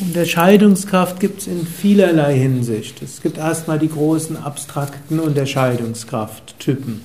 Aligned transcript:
Unterscheidungskraft 0.02 1.20
gibt 1.20 1.42
es 1.42 1.48
in 1.48 1.66
vielerlei 1.66 2.38
Hinsicht. 2.38 3.02
Es 3.02 3.22
gibt 3.22 3.38
erstmal 3.38 3.80
die 3.80 3.90
großen 3.90 4.38
abstrakten 4.38 5.20
Unterscheidungskrafttypen. 5.20 7.02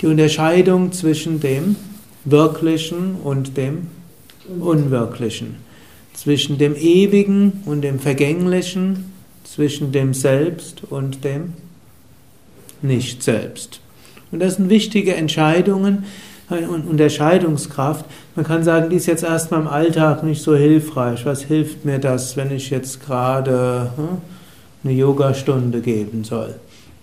Die 0.00 0.06
Unterscheidung 0.06 0.92
zwischen 0.92 1.40
dem 1.40 1.76
Wirklichen 2.24 3.16
und 3.16 3.58
dem 3.58 3.88
Unwirklichen. 4.58 5.56
Zwischen 6.14 6.56
dem 6.56 6.74
Ewigen 6.74 7.62
und 7.66 7.82
dem 7.82 7.98
Vergänglichen. 7.98 9.12
Zwischen 9.44 9.92
dem 9.92 10.14
Selbst 10.14 10.84
und 10.88 11.24
dem 11.24 11.52
Nicht-Selbst. 12.80 13.80
Und 14.30 14.40
das 14.40 14.56
sind 14.56 14.70
wichtige 14.70 15.14
Entscheidungen, 15.14 16.04
und 16.50 16.88
Unterscheidungskraft. 16.88 18.06
Man 18.34 18.44
kann 18.44 18.64
sagen, 18.64 18.90
die 18.90 18.96
ist 18.96 19.06
jetzt 19.06 19.24
erstmal 19.24 19.60
im 19.60 19.68
Alltag 19.68 20.22
nicht 20.22 20.42
so 20.42 20.56
hilfreich. 20.56 21.26
Was 21.26 21.42
hilft 21.42 21.84
mir 21.84 21.98
das, 21.98 22.36
wenn 22.36 22.50
ich 22.50 22.70
jetzt 22.70 23.04
gerade 23.04 23.90
hm, 23.96 24.08
eine 24.82 24.92
Yogastunde 24.92 25.80
geben 25.80 26.24
soll? 26.24 26.54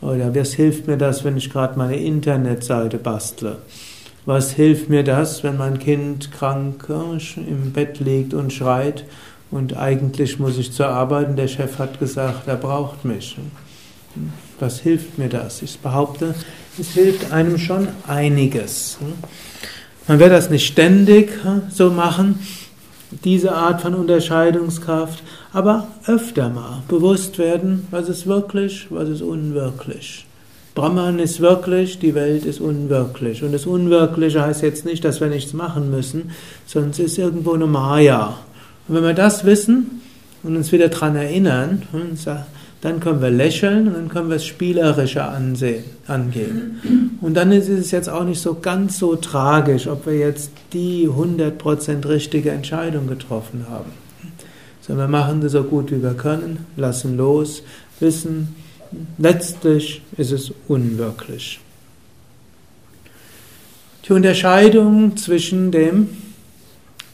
Oder 0.01 0.33
was 0.35 0.53
hilft 0.53 0.87
mir 0.87 0.97
das, 0.97 1.23
wenn 1.23 1.37
ich 1.37 1.51
gerade 1.51 1.77
meine 1.77 1.95
Internetseite 1.95 2.97
bastle? 2.97 3.57
Was 4.25 4.51
hilft 4.53 4.89
mir 4.89 5.03
das, 5.03 5.43
wenn 5.43 5.57
mein 5.57 5.77
Kind 5.77 6.31
krank 6.31 6.87
hm, 6.87 7.19
im 7.47 7.71
Bett 7.71 7.99
liegt 7.99 8.33
und 8.33 8.51
schreit 8.51 9.05
und 9.51 9.77
eigentlich 9.77 10.39
muss 10.39 10.57
ich 10.57 10.71
zur 10.71 10.87
Arbeit 10.87 11.29
und 11.29 11.35
der 11.35 11.47
Chef 11.47 11.77
hat 11.77 11.99
gesagt, 11.99 12.47
er 12.47 12.55
braucht 12.55 13.05
mich? 13.05 13.37
Hm, 14.15 14.33
was 14.59 14.79
hilft 14.79 15.19
mir 15.19 15.29
das? 15.29 15.61
Ich 15.61 15.77
behaupte, 15.79 16.33
es 16.79 16.89
hilft 16.89 17.31
einem 17.31 17.57
schon 17.57 17.87
einiges. 18.07 18.97
Man 20.07 20.19
wird 20.19 20.31
das 20.31 20.49
nicht 20.49 20.67
ständig 20.67 21.31
so 21.69 21.89
machen, 21.89 22.39
diese 23.23 23.53
Art 23.53 23.81
von 23.81 23.93
Unterscheidungskraft, 23.95 25.23
aber 25.53 25.87
öfter 26.05 26.49
mal 26.49 26.83
bewusst 26.87 27.37
werden, 27.37 27.87
was 27.91 28.09
ist 28.09 28.27
wirklich, 28.27 28.87
was 28.89 29.09
ist 29.09 29.21
unwirklich. 29.21 30.25
Brahman 30.75 31.19
ist 31.19 31.39
wirklich, 31.39 31.99
die 31.99 32.15
Welt 32.15 32.43
ist 32.43 32.59
unwirklich. 32.59 33.43
Und 33.43 33.53
das 33.53 33.65
Unwirkliche 33.65 34.41
heißt 34.41 34.61
jetzt 34.61 34.83
nicht, 34.83 35.05
dass 35.05 35.21
wir 35.21 35.27
nichts 35.27 35.53
machen 35.53 35.89
müssen, 35.89 36.31
es 36.67 36.99
ist 36.99 37.17
irgendwo 37.17 37.53
eine 37.53 37.65
Maya. 37.65 38.37
Und 38.87 38.95
wenn 38.95 39.03
wir 39.03 39.13
das 39.13 39.45
wissen 39.45 40.01
und 40.43 40.57
uns 40.57 40.73
wieder 40.73 40.89
daran 40.89 41.15
erinnern, 41.15 41.83
dann 42.85 42.99
können 42.99 43.19
wir 43.19 43.31
lächeln 43.31 43.87
und 43.87 43.95
dann 43.95 44.09
können 44.09 44.29
wir 44.29 44.35
es 44.35 44.45
spielerischer 44.45 45.31
ansehen, 45.31 45.83
angehen. 46.05 47.17
Und 47.19 47.33
dann 47.33 47.51
ist 47.51 47.67
es 47.67 47.89
jetzt 47.89 48.07
auch 48.07 48.23
nicht 48.23 48.39
so 48.39 48.59
ganz 48.61 48.99
so 48.99 49.15
tragisch, 49.15 49.87
ob 49.87 50.05
wir 50.05 50.19
jetzt 50.19 50.51
die 50.71 51.09
100% 51.09 52.07
richtige 52.07 52.51
Entscheidung 52.51 53.07
getroffen 53.07 53.65
haben. 53.71 53.89
Sondern 54.81 55.09
wir 55.09 55.17
machen 55.17 55.41
das 55.41 55.53
so 55.53 55.63
gut 55.63 55.91
wie 55.91 56.03
wir 56.03 56.13
können, 56.13 56.67
lassen 56.77 57.17
los, 57.17 57.63
wissen, 57.99 58.55
letztlich 59.17 60.03
ist 60.15 60.31
es 60.31 60.53
unwirklich. 60.67 61.59
Die 64.07 64.13
Unterscheidung 64.13 65.17
zwischen 65.17 65.71
dem 65.71 66.09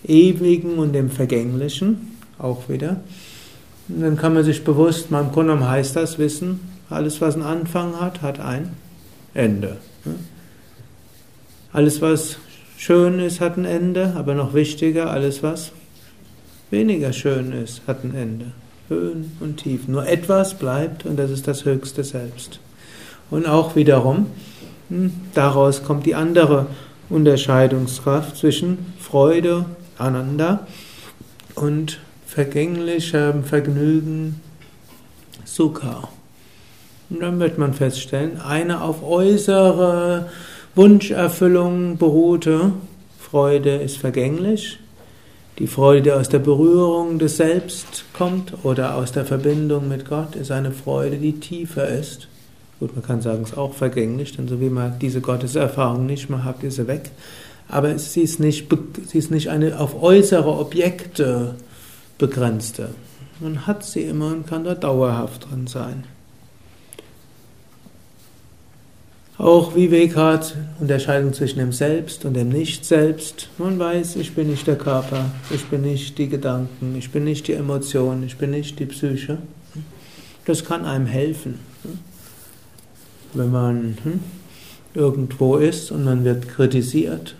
Ewigen 0.05 0.79
und 0.79 0.91
dem 0.91 1.09
Vergänglichen, 1.09 2.17
auch 2.37 2.67
wieder. 2.67 2.99
Dann 3.87 4.17
kann 4.17 4.33
man 4.33 4.43
sich 4.43 4.63
bewusst, 4.63 5.09
Grunde 5.31 5.53
genommen 5.53 5.67
heißt 5.67 5.95
das 5.95 6.17
Wissen, 6.17 6.59
alles 6.89 7.21
was 7.21 7.35
einen 7.35 7.43
Anfang 7.43 7.99
hat, 7.99 8.21
hat 8.21 8.39
ein 8.39 8.69
Ende. 9.33 9.77
Alles 11.73 12.01
was 12.01 12.37
schön 12.77 13.19
ist, 13.19 13.39
hat 13.39 13.57
ein 13.57 13.65
Ende, 13.65 14.13
aber 14.15 14.33
noch 14.33 14.53
wichtiger, 14.53 15.09
alles 15.09 15.43
was 15.43 15.71
weniger 16.69 17.13
schön 17.13 17.51
ist, 17.51 17.81
hat 17.87 18.03
ein 18.03 18.15
Ende. 18.15 18.51
Höhen 18.91 19.31
und 19.39 19.57
Tiefen. 19.57 19.93
Nur 19.93 20.05
etwas 20.05 20.55
bleibt 20.55 21.05
und 21.05 21.17
das 21.17 21.31
ist 21.31 21.47
das 21.47 21.63
höchste 21.65 22.03
Selbst. 22.03 22.59
Und 23.29 23.47
auch 23.47 23.75
wiederum, 23.75 24.27
hm, 24.89 25.13
daraus 25.33 25.83
kommt 25.83 26.05
die 26.05 26.15
andere 26.15 26.67
Unterscheidungskraft 27.09 28.35
zwischen 28.35 28.93
Freude, 28.99 29.65
Ananda 29.97 30.67
und 31.55 31.99
vergänglichem 32.33 33.43
Vergnügen 33.43 34.39
Sukha. 35.43 36.07
Und 37.09 37.21
dann 37.21 37.41
wird 37.41 37.57
man 37.57 37.73
feststellen, 37.73 38.39
eine 38.39 38.83
auf 38.83 39.03
äußere 39.03 40.29
Wunscherfüllung 40.73 41.97
beruhte 41.97 42.71
Freude 43.19 43.75
ist 43.75 43.97
vergänglich. 43.97 44.79
Die 45.59 45.67
Freude, 45.67 46.03
die 46.03 46.11
aus 46.13 46.29
der 46.29 46.39
Berührung 46.39 47.19
des 47.19 47.35
Selbst 47.35 48.05
kommt 48.13 48.53
oder 48.63 48.95
aus 48.95 49.11
der 49.11 49.25
Verbindung 49.25 49.89
mit 49.89 50.07
Gott, 50.07 50.37
ist 50.37 50.51
eine 50.51 50.71
Freude, 50.71 51.17
die 51.17 51.33
tiefer 51.33 51.89
ist. 51.89 52.29
Gut, 52.79 52.95
man 52.95 53.03
kann 53.03 53.21
sagen, 53.21 53.43
es 53.43 53.49
ist 53.49 53.57
auch 53.57 53.73
vergänglich, 53.73 54.37
denn 54.37 54.47
so 54.47 54.61
wie 54.61 54.69
man 54.69 54.97
diese 54.99 55.19
Gotteserfahrung 55.19 56.05
nicht 56.05 56.29
mehr 56.29 56.45
hat, 56.45 56.63
ist 56.63 56.77
sie 56.77 56.87
weg. 56.87 57.11
Aber 57.67 57.99
sie 57.99 58.21
ist 58.21 58.39
nicht, 58.39 58.67
sie 59.07 59.17
ist 59.17 59.31
nicht 59.31 59.49
eine 59.49 59.77
auf 59.81 60.01
äußere 60.01 60.57
Objekte 60.57 61.55
begrenzte. 62.21 62.89
Man 63.39 63.65
hat 63.65 63.83
sie 63.83 64.03
immer 64.03 64.27
und 64.27 64.45
kann 64.45 64.63
da 64.63 64.75
dauerhaft 64.75 65.49
drin 65.49 65.65
sein. 65.65 66.03
Auch 69.39 69.75
Vivek 69.75 70.15
hat 70.15 70.55
Unterscheidung 70.79 71.33
zwischen 71.33 71.57
dem 71.57 71.71
Selbst 71.71 72.23
und 72.25 72.35
dem 72.35 72.49
Nicht-Selbst. 72.49 73.49
Man 73.57 73.79
weiß, 73.79 74.17
ich 74.17 74.35
bin 74.35 74.51
nicht 74.51 74.67
der 74.67 74.77
Körper, 74.77 75.31
ich 75.49 75.65
bin 75.65 75.81
nicht 75.81 76.19
die 76.19 76.29
Gedanken, 76.29 76.95
ich 76.95 77.09
bin 77.09 77.23
nicht 77.23 77.47
die 77.47 77.53
Emotionen, 77.53 78.23
ich 78.23 78.37
bin 78.37 78.51
nicht 78.51 78.77
die 78.77 78.85
Psyche. 78.85 79.39
Das 80.45 80.63
kann 80.63 80.85
einem 80.85 81.07
helfen. 81.07 81.59
Wenn 83.33 83.51
man 83.51 83.97
hm, 84.03 84.19
irgendwo 84.93 85.55
ist 85.57 85.89
und 85.89 86.03
man 86.03 86.23
wird 86.23 86.47
kritisiert. 86.47 87.35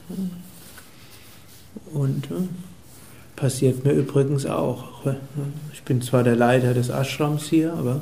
Und 1.93 2.29
hm, 2.29 2.49
Passiert 3.41 3.83
mir 3.83 3.93
übrigens 3.93 4.45
auch. 4.45 4.83
Ich 5.73 5.81
bin 5.81 6.03
zwar 6.03 6.23
der 6.23 6.35
Leiter 6.35 6.75
des 6.75 6.89
Ashrams 6.89 7.49
hier, 7.49 7.73
aber 7.73 8.01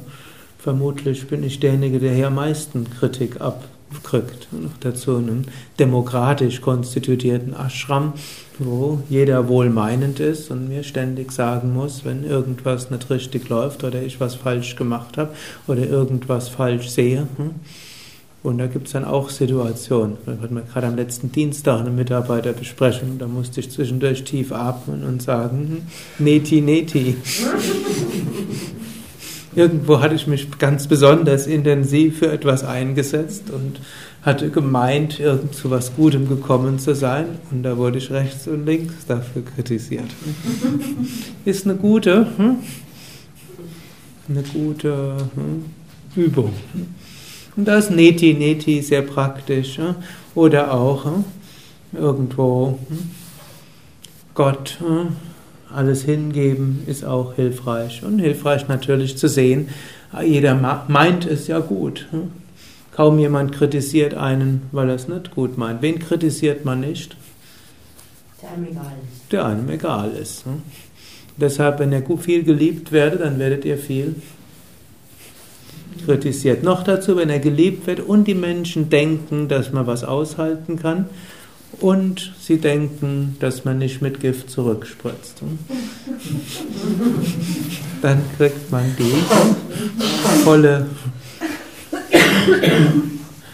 vermutlich 0.58 1.28
bin 1.28 1.44
ich 1.44 1.62
derjenige, 1.62 2.00
der 2.00 2.14
hier 2.14 2.28
am 2.28 2.36
meisten 2.36 2.90
Kritik 2.90 3.40
abkriegt. 3.40 4.50
Noch 4.52 4.76
dazu 4.82 5.16
einen 5.16 5.48
demokratisch 5.80 6.60
konstituierten 6.60 7.54
Ashram, 7.54 8.16
wo 8.58 9.00
jeder 9.10 9.48
wohlmeinend 9.48 10.20
ist 10.20 10.52
und 10.52 10.68
mir 10.68 10.84
ständig 10.84 11.32
sagen 11.32 11.74
muss, 11.74 12.04
wenn 12.04 12.26
irgendwas 12.26 12.92
nicht 12.92 13.10
richtig 13.10 13.48
läuft 13.48 13.86
oder 13.86 14.02
ich 14.02 14.20
was 14.20 14.36
falsch 14.36 14.76
gemacht 14.76 15.18
habe 15.18 15.32
oder 15.68 15.88
irgendwas 15.88 16.50
falsch 16.50 16.90
sehe. 16.90 17.30
Und 18.42 18.58
da 18.58 18.68
gibt 18.68 18.88
es 18.88 18.94
dann 18.94 19.04
auch 19.04 19.30
Situationen. 19.30 20.18
Da 20.26 20.32
hatten 20.42 20.56
wir 20.56 20.62
gerade 20.62 20.88
am 20.88 20.96
letzten 20.96 21.30
Dienstag 21.32 21.82
eine 21.82 21.90
Mitarbeiterbesprechung. 21.90 23.18
Da 23.18 23.28
musste 23.28 23.60
ich 23.60 23.70
zwischendurch 23.70 24.24
tief 24.24 24.54
atmen 24.54 25.04
und 25.04 25.22
sagen, 25.22 25.84
hm, 26.18 26.26
neti, 26.26 26.62
neti. 26.62 27.18
Irgendwo 29.56 30.00
hatte 30.00 30.16
ich 30.16 30.26
mich 30.28 30.58
ganz 30.58 30.88
besonders 30.88 31.48
intensiv 31.48 32.20
für 32.20 32.32
etwas 32.32 32.64
eingesetzt 32.64 33.50
und 33.50 33.82
hatte 34.22 34.50
gemeint, 34.50 35.20
irgend 35.20 35.54
zu 35.54 35.70
was 35.70 35.96
Gutem 35.96 36.30
gekommen 36.30 36.80
zu 36.80 36.96
sein. 36.96 37.26
Und 37.52 37.64
da 37.64 37.76
wurde 37.76 37.98
ich 37.98 38.10
rechts 38.12 38.48
und 38.48 38.66
links 38.66 39.06
dafür 39.06 39.44
kritisiert. 39.44 40.10
Ist 41.46 41.66
eine 41.66 41.76
gute, 41.76 42.28
hm? 42.38 42.58
eine 44.30 44.44
gute 44.44 45.18
hm? 45.36 45.66
Übung. 46.16 46.54
Und 47.60 47.66
da 47.66 47.78
ist 47.78 47.92
Neti 47.92 48.36
Neti 48.36 48.82
sehr 48.82 49.02
praktisch. 49.02 49.82
Oder 50.34 50.74
auch 50.74 51.12
irgendwo 51.92 52.80
hm, 52.88 53.12
Gott 54.34 54.78
alles 55.70 56.04
hingeben 56.04 56.84
ist 56.88 57.04
auch 57.04 57.34
hilfreich. 57.34 58.02
Und 58.02 58.20
hilfreich 58.20 58.70
natürlich 58.70 59.18
zu 59.18 59.28
sehen, 59.28 59.68
jeder 60.24 60.86
meint 60.88 61.26
es 61.26 61.48
ja 61.48 61.60
gut. 61.60 62.08
Kaum 62.96 63.20
jemand 63.20 63.52
kritisiert 63.52 64.14
einen, 64.14 64.62
weil 64.72 64.88
er 64.88 64.96
es 64.96 65.10
nicht 65.10 65.32
gut 65.32 65.58
meint. 65.58 65.82
Wen 65.82 66.00
kritisiert 66.00 66.64
man 66.64 66.80
nicht? 66.80 67.18
Der 68.42 68.52
einem 68.52 68.68
egal 68.68 68.94
ist. 69.04 69.32
Der 69.34 69.46
einem 69.46 69.70
egal 69.70 70.12
ist. 70.12 70.46
Deshalb, 71.36 71.80
wenn 71.80 71.92
ihr 71.92 72.06
viel 72.20 72.44
geliebt 72.44 72.94
werdet, 72.94 73.20
dann 73.20 73.38
werdet 73.38 73.66
ihr 73.66 73.78
viel 73.78 74.16
kritisiert. 76.06 76.64
Noch 76.64 76.84
dazu, 76.84 77.18
wenn 77.18 77.30
er 77.30 77.40
geliebt 77.40 77.88
wird 77.88 78.00
und 78.00 78.28
die 78.28 78.36
Menschen 78.36 78.90
denken, 78.90 79.48
dass 79.48 79.72
man 79.72 79.88
was 79.88 80.04
aushalten 80.04 80.80
kann 80.80 81.06
und 81.80 82.34
sie 82.40 82.58
denken, 82.58 83.38
dass 83.40 83.66
man 83.66 83.78
nicht 83.78 84.02
mit 84.02 84.20
Gift 84.20 84.50
zurückspritzt. 84.50 85.42
Dann 88.02 88.22
kriegt 88.38 88.72
man 88.72 88.96
die 88.98 89.14
volle. 90.44 90.88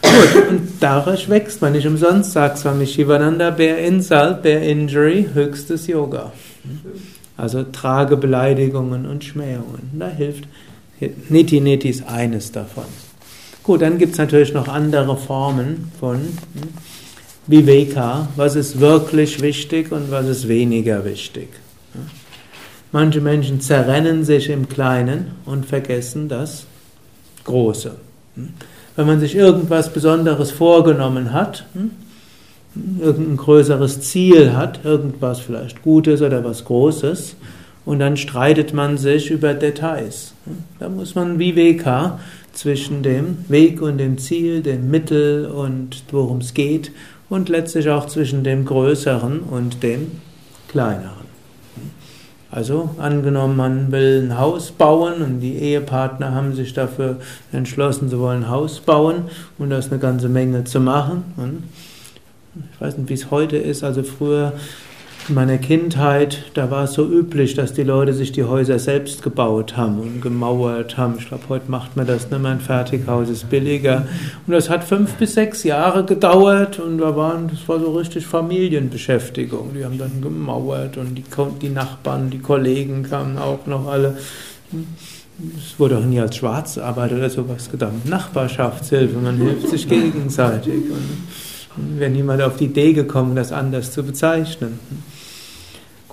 Gut, 0.02 0.50
und 0.50 0.62
dadurch 0.80 1.30
wächst 1.30 1.62
man 1.62 1.74
nicht 1.74 1.88
umsonst, 1.88 2.32
sagt 2.32 2.60
Swami 2.60 2.88
Shivananda, 2.88 3.50
bear 3.50 3.78
insult, 3.78 4.44
bear 4.44 4.62
injury, 4.62 5.28
höchstes 5.34 5.88
Yoga. 5.88 6.32
Also 7.38 7.64
trage 7.64 8.16
Beleidigungen 8.16 9.06
und 9.06 9.24
Schmähungen. 9.24 9.92
Da 10.00 10.08
hilft 10.08 10.46
Niti 11.30 11.60
Niti 11.60 11.90
ist 11.90 12.08
eines 12.08 12.52
davon. 12.52 12.86
Gut, 13.64 13.82
dann 13.82 13.98
gibt 13.98 14.14
es 14.14 14.18
natürlich 14.18 14.54
noch 14.54 14.68
andere 14.68 15.18
Formen 15.18 15.92
von 16.00 16.18
hm, 16.18 16.34
Viveka. 17.48 18.28
Was 18.36 18.56
ist 18.56 18.80
wirklich 18.80 19.42
wichtig 19.42 19.92
und 19.92 20.12
was 20.12 20.28
ist 20.28 20.48
weniger 20.48 21.04
wichtig? 21.04 21.50
Manche 22.92 23.20
Menschen 23.22 23.60
zerrennen 23.60 24.24
sich 24.24 24.50
im 24.50 24.70
Kleinen 24.70 25.32
und 25.46 25.66
vergessen 25.66 26.30
das 26.30 26.66
Große. 27.44 27.96
Hm. 28.36 28.50
Wenn 28.96 29.08
man 29.08 29.20
sich 29.20 29.36
irgendwas 29.36 29.92
Besonderes 29.92 30.52
vorgenommen 30.52 31.34
hat, 31.34 31.66
hm, 31.74 31.92
irgendein 33.02 33.38
größeres 33.38 34.02
Ziel 34.02 34.56
hat, 34.56 34.86
irgendwas 34.86 35.40
vielleicht 35.40 35.82
Gutes 35.82 36.22
oder 36.22 36.44
was 36.44 36.66
Großes, 36.66 37.36
und 37.86 38.00
dann 38.00 38.18
streitet 38.18 38.74
man 38.74 38.98
sich 38.98 39.30
über 39.30 39.54
Details. 39.54 40.34
Da 40.80 40.90
muss 40.90 41.16
man 41.16 41.40
wie 41.40 41.56
WK 41.56 42.20
zwischen 42.54 43.04
dem 43.04 43.38
Weg 43.48 43.82
und 43.82 43.98
dem 43.98 44.18
Ziel, 44.18 44.62
dem 44.62 44.90
Mittel 44.90 45.46
und 45.46 46.04
worum 46.12 46.40
es 46.40 46.54
geht 46.54 46.92
und 47.30 47.50
letztlich 47.50 47.90
auch 47.90 48.08
zwischen 48.08 48.44
dem 48.44 48.66
Größeren 48.66 49.40
und 49.40 49.84
dem 49.84 50.12
Kleineren. 50.68 51.26
Also 52.52 52.92
angenommen, 53.00 53.58
man 53.58 53.92
will 53.92 54.24
ein 54.24 54.40
Haus 54.40 54.72
bauen 54.72 55.22
und 55.22 55.42
die 55.42 55.58
Ehepartner 55.58 56.34
haben 56.34 56.56
sich 56.56 56.74
dafür 56.74 57.20
entschlossen, 57.52 58.10
sie 58.10 58.18
wollen 58.18 58.44
ein 58.44 58.50
Haus 58.50 58.80
bauen 58.80 59.24
und 59.58 59.72
da 59.72 59.78
ist 59.78 59.92
eine 59.92 60.00
ganze 60.00 60.30
Menge 60.30 60.64
zu 60.64 60.80
machen. 60.80 61.26
Und 61.36 61.64
ich 62.74 62.80
weiß 62.80 62.98
nicht, 62.98 63.10
wie 63.10 63.16
es 63.16 63.30
heute 63.30 63.58
ist. 63.58 63.84
Also 63.84 64.04
früher 64.04 64.54
in 65.28 65.36
meiner 65.36 65.58
Kindheit, 65.58 66.52
da 66.54 66.70
war 66.70 66.84
es 66.84 66.94
so 66.94 67.08
üblich, 67.08 67.56
dass 67.56 67.74
die 67.74 67.84
Leute 67.84 68.14
sich 68.14 68.32
die 68.32 68.44
Häuser 68.44 68.78
selbst 68.78 69.24
gebaut 69.24 69.76
haben 69.76 70.00
und 70.00 70.22
gemauert 70.22 70.98
haben. 70.98 71.16
Ich 71.18 71.28
glaube, 71.28 71.44
heute 71.50 71.72
macht 71.72 71.96
man 71.96 72.06
das 72.06 72.30
nicht 72.30 72.42
mehr. 72.42 72.52
Ein 72.52 72.60
Fertighaus 72.60 73.30
ist 73.30 73.50
billiger. 73.50 74.08
Und 74.46 74.54
das 74.54 74.70
hat 74.70 74.84
fünf 74.84 75.14
bis 75.14 75.34
sechs 75.34 75.64
Jahre 75.64 76.06
gedauert 76.06 76.80
und 76.80 77.00
da 77.00 77.16
waren, 77.16 77.50
das 77.50 77.68
war 77.68 77.80
so 77.80 77.94
richtig 77.94 78.28
Familienbeschäftigung. 78.28 79.72
Die 79.74 79.84
haben 79.84 79.98
dann 79.98 80.22
gemauert 80.22 80.98
und 80.98 81.16
die, 81.16 81.24
die 81.62 81.70
Nachbarn, 81.70 82.30
die 82.30 82.40
Kollegen 82.40 83.04
kamen 83.04 83.40
auch 83.40 83.66
noch 83.66 83.88
alle. 83.88 84.18
Es 85.58 85.80
wurde 85.80 85.98
auch 85.98 86.06
nie 86.06 86.20
als 86.20 86.36
Schwarzarbeit 86.36 87.12
oder 87.14 87.30
sowas 87.32 87.72
gedacht. 87.72 87.94
Nachbarschaftshilfe, 88.06 89.18
man 89.18 89.38
hilft 89.38 89.70
sich 89.70 89.90
gegenseitig. 89.90 90.84
Und 91.78 92.00
wäre 92.00 92.12
niemand 92.12 92.42
auf 92.42 92.58
die 92.58 92.66
Idee 92.66 92.94
gekommen, 92.94 93.36
das 93.36 93.52
anders 93.52 93.92
zu 93.92 94.04
bezeichnen. 94.04 94.80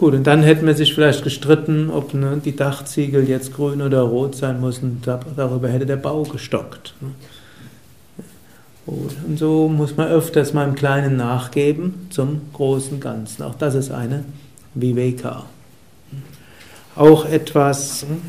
Gut, 0.02 0.14
und 0.14 0.26
dann 0.26 0.42
hätten 0.42 0.66
wir 0.66 0.74
sich 0.74 0.94
vielleicht 0.94 1.22
gestritten, 1.22 1.88
ob 1.88 2.12
ne, 2.12 2.40
die 2.44 2.56
Dachziegel 2.56 3.28
jetzt 3.28 3.54
grün 3.54 3.80
oder 3.80 4.00
rot 4.00 4.34
sein 4.34 4.60
müssen. 4.60 5.00
Darüber 5.36 5.68
hätte 5.68 5.86
der 5.86 5.94
Bau 5.94 6.24
gestockt. 6.24 6.94
Ne. 7.00 7.10
Und 8.84 9.38
so 9.38 9.68
muss 9.68 9.96
man 9.96 10.08
öfters 10.08 10.54
mal 10.54 10.66
im 10.66 10.74
Kleinen 10.74 11.16
nachgeben 11.16 12.08
zum 12.10 12.40
großen 12.52 12.98
Ganzen. 12.98 13.44
Auch 13.44 13.54
das 13.54 13.76
ist 13.76 13.92
eine 13.92 14.24
Viveka. 14.74 15.44
Auch 16.96 17.24
etwas 17.24 18.02
hm, 18.02 18.22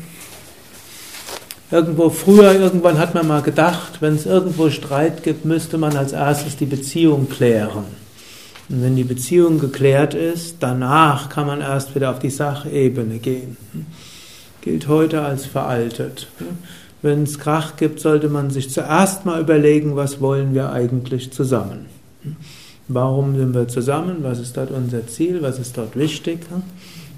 Irgendwo 1.72 2.08
früher, 2.08 2.54
irgendwann 2.54 2.98
hat 2.98 3.16
man 3.16 3.26
mal 3.26 3.42
gedacht, 3.42 4.00
wenn 4.00 4.14
es 4.14 4.26
irgendwo 4.26 4.70
Streit 4.70 5.24
gibt, 5.24 5.44
müsste 5.44 5.76
man 5.76 5.96
als 5.96 6.12
erstes 6.12 6.56
die 6.56 6.66
Beziehung 6.66 7.28
klären. 7.28 8.03
Und 8.68 8.82
wenn 8.82 8.96
die 8.96 9.04
Beziehung 9.04 9.58
geklärt 9.58 10.14
ist, 10.14 10.56
danach 10.60 11.28
kann 11.28 11.46
man 11.46 11.60
erst 11.60 11.94
wieder 11.94 12.10
auf 12.10 12.18
die 12.18 12.30
Sachebene 12.30 13.18
gehen. 13.18 13.56
Gilt 14.62 14.88
heute 14.88 15.20
als 15.20 15.44
veraltet. 15.44 16.28
Wenn 17.02 17.24
es 17.24 17.38
Krach 17.38 17.76
gibt, 17.76 18.00
sollte 18.00 18.30
man 18.30 18.48
sich 18.48 18.70
zuerst 18.70 19.26
mal 19.26 19.40
überlegen, 19.40 19.94
was 19.96 20.22
wollen 20.22 20.54
wir 20.54 20.72
eigentlich 20.72 21.32
zusammen. 21.32 21.86
Warum 22.88 23.36
sind 23.36 23.54
wir 23.54 23.68
zusammen? 23.68 24.18
Was 24.22 24.38
ist 24.38 24.56
dort 24.56 24.70
unser 24.70 25.06
Ziel? 25.06 25.42
Was 25.42 25.58
ist 25.58 25.76
dort 25.76 25.96
wichtig? 25.96 26.40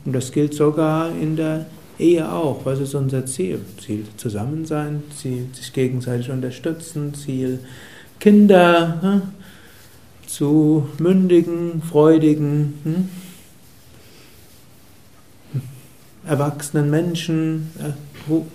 Und 0.04 0.12
das 0.12 0.32
gilt 0.32 0.54
sogar 0.54 1.10
in 1.10 1.36
der 1.36 1.66
Ehe 1.98 2.30
auch. 2.30 2.60
Was 2.64 2.80
ist 2.80 2.94
unser 2.94 3.26
Ziel? 3.26 3.60
Ziel 3.80 4.04
zusammen 4.16 4.64
sein, 4.64 5.04
Ziel 5.16 5.46
sich 5.52 5.72
gegenseitig 5.72 6.30
unterstützen, 6.30 7.14
Ziel 7.14 7.60
Kinder 8.18 8.98
hm? 9.00 9.22
Zu 10.26 10.88
mündigen, 10.98 11.82
freudigen, 11.82 12.74
hm? 12.82 13.08
erwachsenen 16.26 16.90
Menschen 16.90 17.70
äh, 17.78 17.92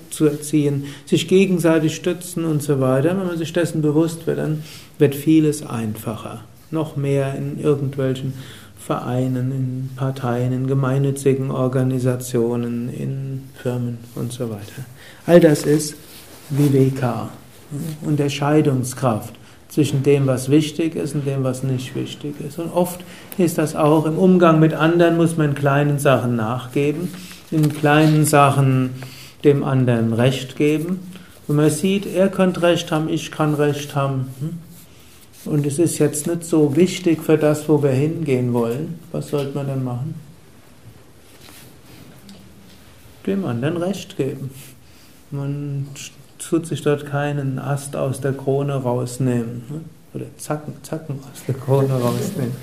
zu 0.09 0.25
erziehen, 0.25 0.85
sich 1.05 1.27
gegenseitig 1.27 1.95
stützen 1.95 2.43
und 2.43 2.61
so 2.61 2.81
weiter. 2.81 3.17
Wenn 3.17 3.27
man 3.27 3.37
sich 3.37 3.53
dessen 3.53 3.81
bewusst 3.81 4.27
wird, 4.27 4.39
dann 4.39 4.63
wird 4.97 5.15
vieles 5.15 5.65
einfacher. 5.65 6.43
Noch 6.69 6.97
mehr 6.97 7.35
in 7.35 7.59
irgendwelchen 7.59 8.33
Vereinen, 8.77 9.51
in 9.51 9.89
Parteien, 9.95 10.51
in 10.51 10.67
gemeinnützigen 10.67 11.51
Organisationen, 11.51 12.89
in 12.93 13.43
Firmen 13.61 13.99
und 14.15 14.33
so 14.33 14.49
weiter. 14.49 14.85
All 15.25 15.39
das 15.39 15.63
ist 15.63 15.95
Viveka, 16.49 17.29
Unterscheidungskraft 18.01 19.33
zwischen 19.71 20.03
dem, 20.03 20.27
was 20.27 20.51
wichtig 20.51 20.95
ist 20.95 21.15
und 21.15 21.25
dem, 21.25 21.43
was 21.43 21.63
nicht 21.63 21.95
wichtig 21.95 22.35
ist. 22.45 22.59
Und 22.59 22.71
oft 22.73 22.99
ist 23.37 23.57
das 23.57 23.75
auch 23.75 24.05
im 24.05 24.17
Umgang 24.17 24.59
mit 24.59 24.73
anderen, 24.73 25.15
muss 25.15 25.37
man 25.37 25.49
in 25.49 25.55
kleinen 25.55 25.97
Sachen 25.97 26.35
nachgeben, 26.35 27.09
in 27.51 27.71
kleinen 27.73 28.25
Sachen 28.25 28.91
dem 29.45 29.63
anderen 29.63 30.13
Recht 30.13 30.57
geben. 30.57 30.99
Wenn 31.47 31.55
man 31.55 31.69
sieht, 31.69 32.05
er 32.05 32.27
könnte 32.27 32.61
Recht 32.61 32.91
haben, 32.91 33.07
ich 33.07 33.31
kann 33.31 33.53
Recht 33.53 33.95
haben, 33.95 34.27
hm? 34.39 35.53
und 35.53 35.65
es 35.65 35.79
ist 35.79 35.99
jetzt 35.99 36.27
nicht 36.27 36.43
so 36.43 36.75
wichtig 36.75 37.23
für 37.23 37.37
das, 37.37 37.67
wo 37.69 37.81
wir 37.81 37.91
hingehen 37.91 38.53
wollen, 38.53 38.99
was 39.13 39.29
sollte 39.29 39.55
man 39.55 39.67
dann 39.67 39.83
machen? 39.83 40.15
Dem 43.25 43.45
anderen 43.45 43.77
Recht 43.77 44.17
geben. 44.17 44.51
Man 45.29 45.87
tut 46.41 46.65
sich 46.65 46.81
dort 46.81 47.05
keinen 47.05 47.59
Ast 47.59 47.95
aus 47.95 48.21
der 48.21 48.33
Krone 48.33 48.73
rausnehmen. 48.73 49.63
Ne? 49.69 49.81
Oder 50.13 50.25
Zacken, 50.37 50.73
Zacken 50.83 51.19
aus 51.19 51.43
der 51.47 51.55
Krone 51.55 51.93
rausnehmen. 51.93 52.55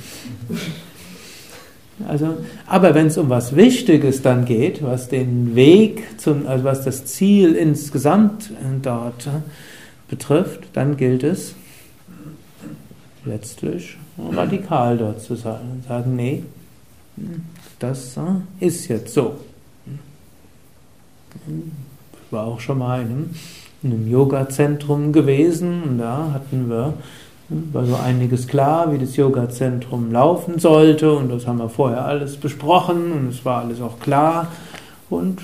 Also, 2.06 2.36
aber 2.66 2.94
wenn 2.94 3.08
es 3.08 3.18
um 3.18 3.28
was 3.28 3.56
Wichtiges 3.56 4.22
dann 4.22 4.44
geht, 4.44 4.82
was 4.84 5.08
den 5.08 5.56
Weg 5.56 6.20
zum, 6.20 6.46
also 6.46 6.64
was 6.64 6.84
das 6.84 7.06
Ziel 7.06 7.54
insgesamt 7.54 8.50
dort 8.82 9.26
äh, 9.26 9.30
betrifft, 10.08 10.60
dann 10.74 10.96
gilt 10.96 11.24
es, 11.24 11.54
letztlich 13.24 13.96
radikal 14.32 14.96
dort 14.96 15.20
zu 15.20 15.34
sein 15.34 15.60
und 15.72 15.84
sagen, 15.88 16.14
nee, 16.14 16.44
das 17.78 18.16
äh, 18.16 18.64
ist 18.64 18.88
jetzt 18.88 19.12
so. 19.12 19.40
Ich 21.46 22.32
war 22.32 22.46
auch 22.46 22.60
schon 22.60 22.78
mal 22.78 23.00
in 23.00 23.06
einem, 23.06 23.30
in 23.82 23.92
einem 23.92 24.10
Yoga-Zentrum 24.10 25.12
gewesen. 25.12 25.82
Und 25.82 25.98
da 25.98 26.30
hatten 26.32 26.68
wir, 26.68 26.94
war 27.48 27.84
so 27.84 27.96
einiges 27.96 28.46
klar, 28.46 28.92
wie 28.92 28.98
das 28.98 29.16
Yoga-Zentrum 29.16 30.12
laufen 30.12 30.58
sollte. 30.58 31.12
Und 31.12 31.30
das 31.30 31.46
haben 31.46 31.58
wir 31.58 31.68
vorher 31.68 32.04
alles 32.04 32.36
besprochen. 32.36 33.12
Und 33.12 33.28
es 33.28 33.44
war 33.44 33.62
alles 33.62 33.80
auch 33.80 34.00
klar. 34.00 34.48
Und, 35.10 35.40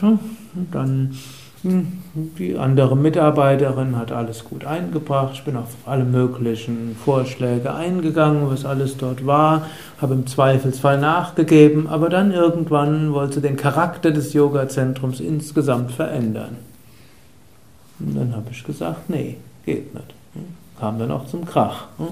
dann 0.70 1.16
die 1.64 2.58
andere 2.58 2.94
Mitarbeiterin 2.94 3.96
hat 3.96 4.12
alles 4.12 4.44
gut 4.44 4.66
eingebracht. 4.66 5.30
Ich 5.34 5.44
bin 5.44 5.56
auf 5.56 5.74
alle 5.86 6.04
möglichen 6.04 6.94
Vorschläge 7.02 7.74
eingegangen, 7.74 8.50
was 8.50 8.66
alles 8.66 8.98
dort 8.98 9.26
war, 9.26 9.66
habe 10.00 10.12
im 10.12 10.26
Zweifelsfall 10.26 11.00
nachgegeben, 11.00 11.86
aber 11.88 12.10
dann 12.10 12.32
irgendwann 12.32 13.14
wollte 13.14 13.40
den 13.40 13.56
Charakter 13.56 14.10
des 14.10 14.34
Yoga-Zentrums 14.34 15.20
insgesamt 15.20 15.92
verändern. 15.92 16.56
Und 17.98 18.16
dann 18.16 18.34
habe 18.34 18.46
ich 18.50 18.64
gesagt, 18.64 19.08
nee, 19.08 19.36
geht 19.64 19.94
nicht. 19.94 20.14
kam 20.78 20.98
dann 20.98 21.10
auch 21.10 21.26
zum 21.26 21.44
Krach. 21.44 21.86
Ne? 21.98 22.08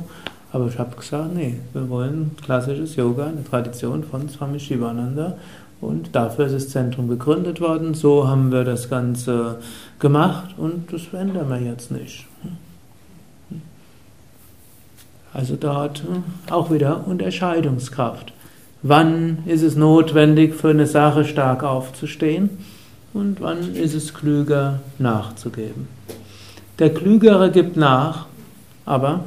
Aber 0.53 0.67
ich 0.67 0.79
habe 0.79 0.95
gesagt, 0.97 1.35
nee, 1.35 1.59
wir 1.73 1.89
wollen 1.89 2.37
klassisches 2.43 2.97
Yoga, 2.97 3.27
eine 3.27 3.45
Tradition 3.45 4.05
von 4.05 4.29
Swami 4.29 4.61
Shivananda. 4.61 5.37
Und 5.81 6.15
dafür 6.15 6.47
ist 6.47 6.55
das 6.55 6.69
Zentrum 6.69 7.09
gegründet 7.09 7.61
worden. 7.61 7.95
So 7.95 8.29
haben 8.29 8.53
wir 8.53 8.63
das 8.63 8.89
Ganze 8.89 9.59
gemacht 9.99 10.55
und 10.57 10.93
das 10.93 11.03
ändern 11.13 11.49
wir 11.49 11.61
jetzt 11.61 11.91
nicht. 11.91 12.27
Also 15.35 15.57
dort 15.57 16.05
auch 16.51 16.71
wieder 16.71 17.07
Unterscheidungskraft. 17.07 18.33
Wann 18.83 19.39
ist 19.47 19.63
es 19.63 19.77
notwendig, 19.77 20.55
für 20.55 20.71
eine 20.71 20.87
Sache 20.87 21.25
stark 21.25 21.65
aufzustehen 21.65 22.51
und 23.15 23.41
wann 23.41 23.75
ist 23.75 23.95
es 23.95 24.15
klüger, 24.15 24.81
nachzugeben. 24.99 25.89
Der 26.79 26.93
Klügere 26.93 27.51
gibt 27.51 27.77
nach, 27.77 28.27
aber 28.85 29.25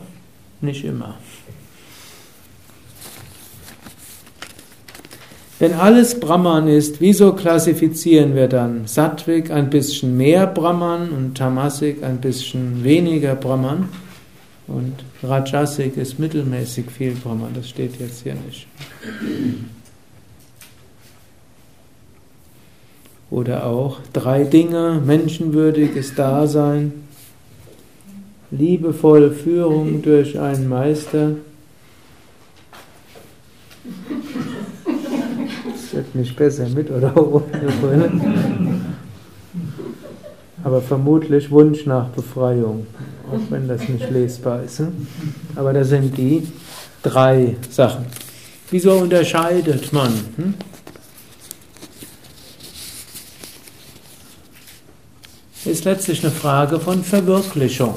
nicht 0.61 0.83
immer. 0.83 1.15
Wenn 5.57 5.73
alles 5.73 6.19
Brahman 6.19 6.67
ist, 6.67 6.99
wieso 6.99 7.31
klassifizieren 7.31 8.35
wir 8.35 8.49
dann 8.49 8.87
Sattvik 8.87 9.51
ein 9.51 9.69
bisschen 9.69 10.17
mehr 10.17 10.47
Brahman 10.47 11.09
und 11.11 11.37
Tamasik 11.37 12.03
ein 12.03 12.19
bisschen 12.19 12.83
weniger 12.83 13.35
Brahman? 13.35 13.87
Und 14.67 14.95
Rajasik 15.23 15.95
ist 15.95 16.19
mittelmäßig 16.19 16.91
viel 16.91 17.13
Brahman, 17.13 17.53
das 17.53 17.69
steht 17.69 17.99
jetzt 17.99 18.23
hier 18.23 18.35
nicht. 18.35 18.67
Oder 23.31 23.65
auch 23.65 23.99
drei 24.13 24.43
Dinge, 24.43 25.01
menschenwürdiges 25.03 26.15
Dasein, 26.15 26.93
liebevolle 28.51 29.31
Führung 29.31 30.01
durch 30.01 30.39
einen 30.39 30.69
Meister. 30.69 31.31
Das 35.71 35.93
wird 35.93 36.15
nicht 36.15 36.35
besser 36.35 36.69
mit 36.69 36.91
oder 36.91 37.15
ohne 37.17 37.71
Brille. 37.81 38.11
Aber 40.63 40.81
vermutlich 40.81 41.51
Wunsch 41.51 41.85
nach 41.85 42.09
Befreiung, 42.09 42.87
auch 43.31 43.51
wenn 43.51 43.67
das 43.67 43.87
nicht 43.87 44.09
lesbar 44.09 44.63
ist. 44.63 44.79
Hm? 44.79 45.07
Aber 45.55 45.73
das 45.73 45.89
sind 45.89 46.17
die 46.17 46.47
drei 47.03 47.55
Sachen. 47.69 48.05
Wieso 48.71 48.93
unterscheidet 48.93 49.93
man? 49.93 50.11
Hm? 50.37 50.53
Ist 55.75 55.83
letztlich 55.83 56.23
eine 56.23 56.31
Frage 56.31 56.79
von 56.79 57.03
Verwirklichung. 57.03 57.95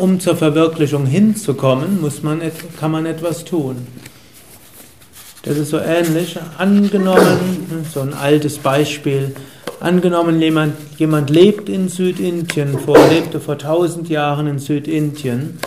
Um 0.00 0.18
zur 0.18 0.34
Verwirklichung 0.34 1.06
hinzukommen, 1.06 2.00
muss 2.00 2.24
man, 2.24 2.42
kann 2.80 2.90
man 2.90 3.06
etwas 3.06 3.44
tun. 3.44 3.86
Das 5.42 5.56
ist 5.56 5.70
so 5.70 5.78
ähnlich. 5.78 6.36
Angenommen, 6.58 7.84
so 7.94 8.00
ein 8.00 8.12
altes 8.12 8.58
Beispiel, 8.58 9.36
angenommen 9.78 10.42
jemand, 10.42 10.74
jemand 10.96 11.30
lebt 11.30 11.68
in 11.68 11.88
Südindien, 11.88 12.76
vor, 12.80 12.98
lebte 13.08 13.38
vor 13.38 13.56
tausend 13.56 14.08
Jahren 14.08 14.48
in 14.48 14.58
Südindien, 14.58 15.60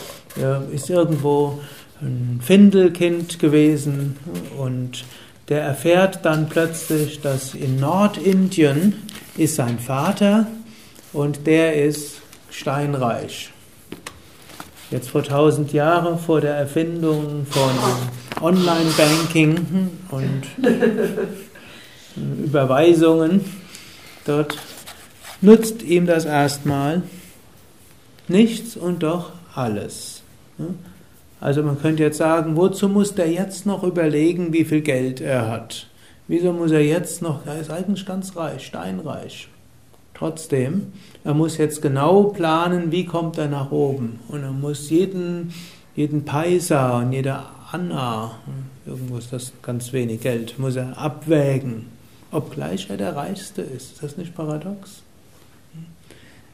ist 0.73 0.89
irgendwo 0.89 1.61
ein 2.01 2.41
Findelkind 2.43 3.39
gewesen 3.39 4.17
und 4.59 5.05
der 5.47 5.61
erfährt 5.61 6.19
dann 6.23 6.49
plötzlich, 6.49 7.21
dass 7.21 7.53
in 7.55 7.79
Nordindien 7.79 8.95
ist 9.37 9.55
sein 9.55 9.79
Vater 9.79 10.47
und 11.13 11.47
der 11.47 11.75
ist 11.83 12.21
steinreich 12.49 13.51
jetzt 14.91 15.09
vor 15.09 15.23
tausend 15.23 15.73
Jahren, 15.73 16.19
vor 16.19 16.41
der 16.41 16.55
Erfindung 16.55 17.45
von 17.49 17.71
Online-Banking 18.41 19.89
und 20.11 20.43
Überweisungen, 22.43 23.41
dort 24.25 24.57
nutzt 25.39 25.81
ihm 25.81 26.05
das 26.05 26.25
erstmal 26.25 27.03
nichts 28.27 28.75
und 28.75 29.03
doch 29.03 29.31
alles. 29.55 30.21
Also 31.39 31.63
man 31.63 31.81
könnte 31.81 32.03
jetzt 32.03 32.17
sagen, 32.17 32.57
wozu 32.57 32.89
muss 32.89 33.15
der 33.15 33.31
jetzt 33.31 33.65
noch 33.65 33.83
überlegen, 33.83 34.53
wie 34.53 34.65
viel 34.65 34.81
Geld 34.81 35.21
er 35.21 35.49
hat? 35.49 35.87
Wieso 36.31 36.53
muss 36.53 36.71
er 36.71 36.79
jetzt 36.79 37.21
noch, 37.21 37.45
er 37.45 37.59
ist 37.59 37.69
eigentlich 37.69 38.05
ganz 38.05 38.37
reich, 38.37 38.65
steinreich. 38.65 39.49
Trotzdem, 40.13 40.93
er 41.25 41.33
muss 41.33 41.57
jetzt 41.57 41.81
genau 41.81 42.23
planen, 42.23 42.89
wie 42.89 43.03
kommt 43.03 43.37
er 43.37 43.49
nach 43.49 43.69
oben. 43.71 44.21
Und 44.29 44.41
er 44.41 44.53
muss 44.53 44.89
jeden, 44.89 45.53
jeden 45.93 46.23
Paisa 46.23 46.99
und 46.99 47.11
jede 47.11 47.37
Anna, 47.73 48.31
irgendwo 48.85 49.17
ist 49.17 49.33
das 49.33 49.51
ganz 49.61 49.91
wenig 49.91 50.21
Geld, 50.21 50.57
muss 50.57 50.77
er 50.77 50.97
abwägen, 50.97 51.87
obgleich 52.31 52.89
er 52.89 52.95
der 52.95 53.13
Reichste 53.13 53.61
ist. 53.61 53.95
Ist 53.95 54.03
das 54.03 54.15
nicht 54.15 54.33
paradox? 54.33 55.03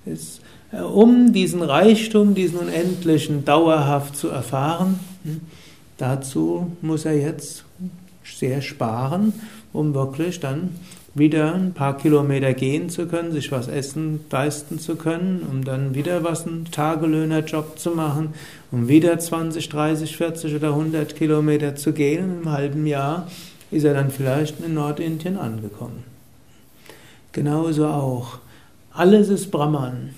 Ist, 0.08 0.42
äh, 0.72 0.82
um 0.82 1.34
diesen 1.34 1.62
Reichtum, 1.62 2.34
diesen 2.34 2.58
unendlichen, 2.58 3.46
dauerhaft 3.46 4.18
zu 4.18 4.30
erfahren, 4.30 5.00
hm, 5.22 5.42
dazu 6.00 6.76
muss 6.82 7.06
er 7.06 7.16
jetzt 7.16 7.64
sehr 8.24 8.62
sparen, 8.62 9.34
um 9.74 9.94
wirklich 9.94 10.40
dann 10.40 10.72
wieder 11.14 11.54
ein 11.56 11.74
paar 11.74 11.98
Kilometer 11.98 12.54
gehen 12.54 12.90
zu 12.90 13.08
können, 13.08 13.32
sich 13.32 13.52
was 13.52 13.68
essen 13.68 14.20
leisten 14.30 14.80
zu 14.80 14.96
können, 14.96 15.46
um 15.50 15.64
dann 15.64 15.96
wieder 15.96 16.24
was 16.24 16.46
einen 16.46 16.66
Tagelöhnerjob 16.66 17.80
zu 17.80 17.92
machen, 17.92 18.34
um 18.72 18.88
wieder 18.88 19.18
20, 19.18 19.68
30, 19.70 20.16
40 20.16 20.56
oder 20.56 20.70
100 20.70 21.16
Kilometer 21.16 21.76
zu 21.76 21.94
gehen. 21.94 22.42
Im 22.42 22.52
halben 22.52 22.86
Jahr 22.86 23.28
ist 23.72 23.84
er 23.84 23.94
dann 23.94 24.12
vielleicht 24.12 24.60
in 24.64 24.76
Nordindien 24.76 25.38
angekommen. 25.38 26.04
Genauso 27.32 27.88
auch 27.88 28.40
alles 28.98 29.30
ist 29.30 29.52
Brahman. 29.52 30.10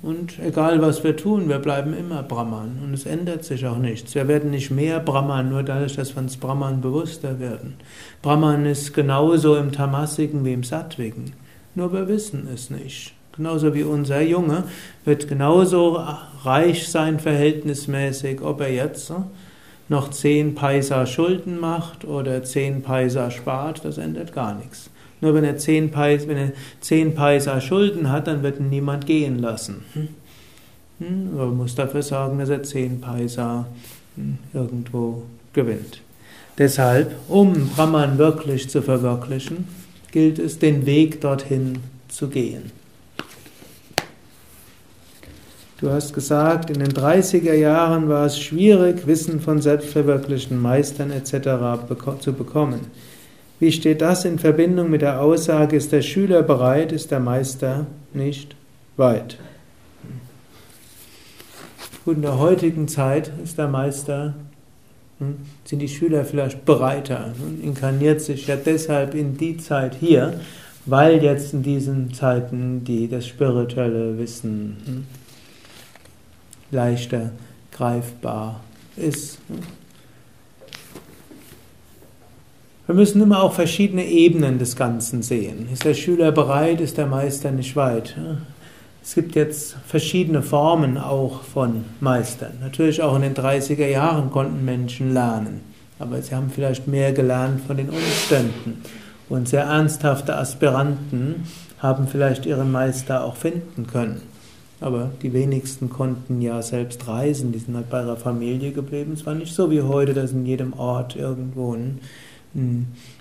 Und 0.00 0.38
egal 0.38 0.80
was 0.80 1.02
wir 1.02 1.16
tun, 1.16 1.48
wir 1.48 1.58
bleiben 1.58 1.92
immer 1.92 2.22
Brahman. 2.22 2.78
Und 2.82 2.94
es 2.94 3.04
ändert 3.04 3.44
sich 3.44 3.66
auch 3.66 3.78
nichts. 3.78 4.14
Wir 4.14 4.28
werden 4.28 4.50
nicht 4.50 4.70
mehr 4.70 5.00
Brahman, 5.00 5.50
nur 5.50 5.64
dadurch, 5.64 5.96
dass 5.96 6.14
wir 6.14 6.22
uns 6.22 6.36
Brahman 6.36 6.80
bewusster 6.80 7.40
werden. 7.40 7.74
Brahman 8.22 8.64
ist 8.64 8.94
genauso 8.94 9.56
im 9.56 9.72
Tamasiken 9.72 10.44
wie 10.44 10.52
im 10.52 10.62
Sattviken. 10.62 11.32
Nur 11.74 11.92
wir 11.92 12.06
wissen 12.06 12.48
es 12.52 12.70
nicht. 12.70 13.14
Genauso 13.36 13.74
wie 13.74 13.82
unser 13.82 14.20
Junge 14.20 14.64
wird 15.04 15.28
genauso 15.28 16.00
reich 16.44 16.88
sein 16.88 17.20
verhältnismäßig, 17.20 18.40
ob 18.42 18.60
er 18.60 18.72
jetzt 18.72 19.12
noch 19.88 20.10
zehn 20.10 20.54
Paisa 20.54 21.06
Schulden 21.06 21.58
macht 21.58 22.04
oder 22.04 22.42
zehn 22.44 22.82
Paisa 22.82 23.30
spart, 23.30 23.84
das 23.84 23.98
ändert 23.98 24.32
gar 24.32 24.54
nichts. 24.54 24.90
Nur 25.20 25.34
wenn 25.34 25.44
er 25.44 25.56
zehn 25.56 25.90
Paisa, 25.90 26.28
wenn 26.28 26.36
er 26.36 26.52
zehn 26.80 27.14
Paisa 27.14 27.60
Schulden 27.60 28.10
hat, 28.10 28.26
dann 28.26 28.42
wird 28.42 28.60
ihn 28.60 28.70
niemand 28.70 29.06
gehen 29.06 29.38
lassen. 29.38 29.84
Hm? 29.94 30.08
hm? 31.00 31.36
Man 31.36 31.56
muss 31.56 31.74
dafür 31.74 32.02
sorgen, 32.02 32.38
dass 32.38 32.48
er 32.48 32.62
zehn 32.62 33.00
Paisa 33.00 33.66
hm, 34.16 34.38
irgendwo 34.52 35.22
gewinnt. 35.52 36.02
Deshalb, 36.56 37.14
um 37.28 37.68
Brahman 37.68 38.18
wirklich 38.18 38.68
zu 38.68 38.82
verwirklichen, 38.82 39.68
gilt 40.10 40.38
es, 40.38 40.58
den 40.58 40.86
Weg 40.86 41.20
dorthin 41.20 41.78
zu 42.08 42.28
gehen. 42.28 42.72
Du 45.80 45.90
hast 45.90 46.12
gesagt, 46.12 46.70
in 46.70 46.80
den 46.80 46.92
30er 46.92 47.52
Jahren 47.52 48.08
war 48.08 48.26
es 48.26 48.40
schwierig, 48.40 49.06
Wissen 49.06 49.40
von 49.40 49.62
selbstverwirklichten 49.62 50.60
Meistern 50.60 51.12
etc. 51.12 51.86
zu 52.18 52.32
bekommen. 52.32 52.80
Wie 53.60 53.72
steht 53.72 54.00
das 54.00 54.24
in 54.24 54.38
Verbindung 54.38 54.88
mit 54.90 55.02
der 55.02 55.20
Aussage, 55.20 55.76
ist 55.76 55.90
der 55.90 56.02
Schüler 56.02 56.42
bereit, 56.42 56.92
ist 56.92 57.10
der 57.10 57.20
Meister 57.20 57.86
nicht 58.14 58.54
weit? 58.96 59.36
Gut, 62.04 62.16
in 62.16 62.22
der 62.22 62.38
heutigen 62.38 62.86
Zeit 62.86 63.32
ist 63.42 63.58
der 63.58 63.66
Meister, 63.66 64.34
hm, 65.18 65.36
sind 65.64 65.80
die 65.80 65.88
Schüler 65.88 66.24
vielleicht 66.24 66.64
bereiter, 66.64 67.34
inkarniert 67.60 68.20
sich 68.20 68.46
ja 68.46 68.56
deshalb 68.56 69.14
in 69.14 69.36
die 69.36 69.56
Zeit 69.56 69.96
hier, 69.96 70.40
weil 70.86 71.22
jetzt 71.22 71.52
in 71.52 71.62
diesen 71.64 72.14
Zeiten 72.14 72.84
die, 72.84 73.08
das 73.08 73.26
spirituelle 73.26 74.18
Wissen 74.18 74.76
hm, 74.84 75.06
leichter 76.70 77.32
greifbar 77.72 78.60
ist. 78.96 79.38
Wir 82.88 82.94
müssen 82.94 83.20
immer 83.20 83.42
auch 83.42 83.52
verschiedene 83.52 84.06
Ebenen 84.06 84.58
des 84.58 84.74
Ganzen 84.74 85.20
sehen. 85.20 85.68
Ist 85.70 85.84
der 85.84 85.92
Schüler 85.92 86.32
bereit, 86.32 86.80
ist 86.80 86.96
der 86.96 87.04
Meister 87.04 87.50
nicht 87.50 87.76
weit? 87.76 88.16
Es 89.04 89.14
gibt 89.14 89.34
jetzt 89.34 89.76
verschiedene 89.86 90.40
Formen 90.40 90.96
auch 90.96 91.42
von 91.42 91.84
Meistern. 92.00 92.52
Natürlich 92.62 93.02
auch 93.02 93.14
in 93.16 93.20
den 93.20 93.34
30er 93.34 93.86
Jahren 93.86 94.30
konnten 94.30 94.64
Menschen 94.64 95.12
lernen, 95.12 95.60
aber 95.98 96.22
sie 96.22 96.34
haben 96.34 96.48
vielleicht 96.48 96.88
mehr 96.88 97.12
gelernt 97.12 97.60
von 97.66 97.76
den 97.76 97.90
Umständen. 97.90 98.82
Und 99.28 99.50
sehr 99.50 99.64
ernsthafte 99.64 100.38
Aspiranten 100.38 101.46
haben 101.80 102.08
vielleicht 102.08 102.46
ihren 102.46 102.72
Meister 102.72 103.22
auch 103.22 103.36
finden 103.36 103.86
können. 103.86 104.22
Aber 104.80 105.10
die 105.22 105.34
wenigsten 105.34 105.90
konnten 105.90 106.40
ja 106.40 106.62
selbst 106.62 107.06
reisen, 107.06 107.52
die 107.52 107.58
sind 107.58 107.76
halt 107.76 107.90
bei 107.90 108.00
ihrer 108.00 108.16
Familie 108.16 108.72
geblieben. 108.72 109.12
Es 109.12 109.26
war 109.26 109.34
nicht 109.34 109.54
so 109.54 109.70
wie 109.70 109.82
heute, 109.82 110.14
dass 110.14 110.32
in 110.32 110.46
jedem 110.46 110.72
Ort 110.72 111.16
irgendwo 111.16 111.74
ein, 111.74 111.98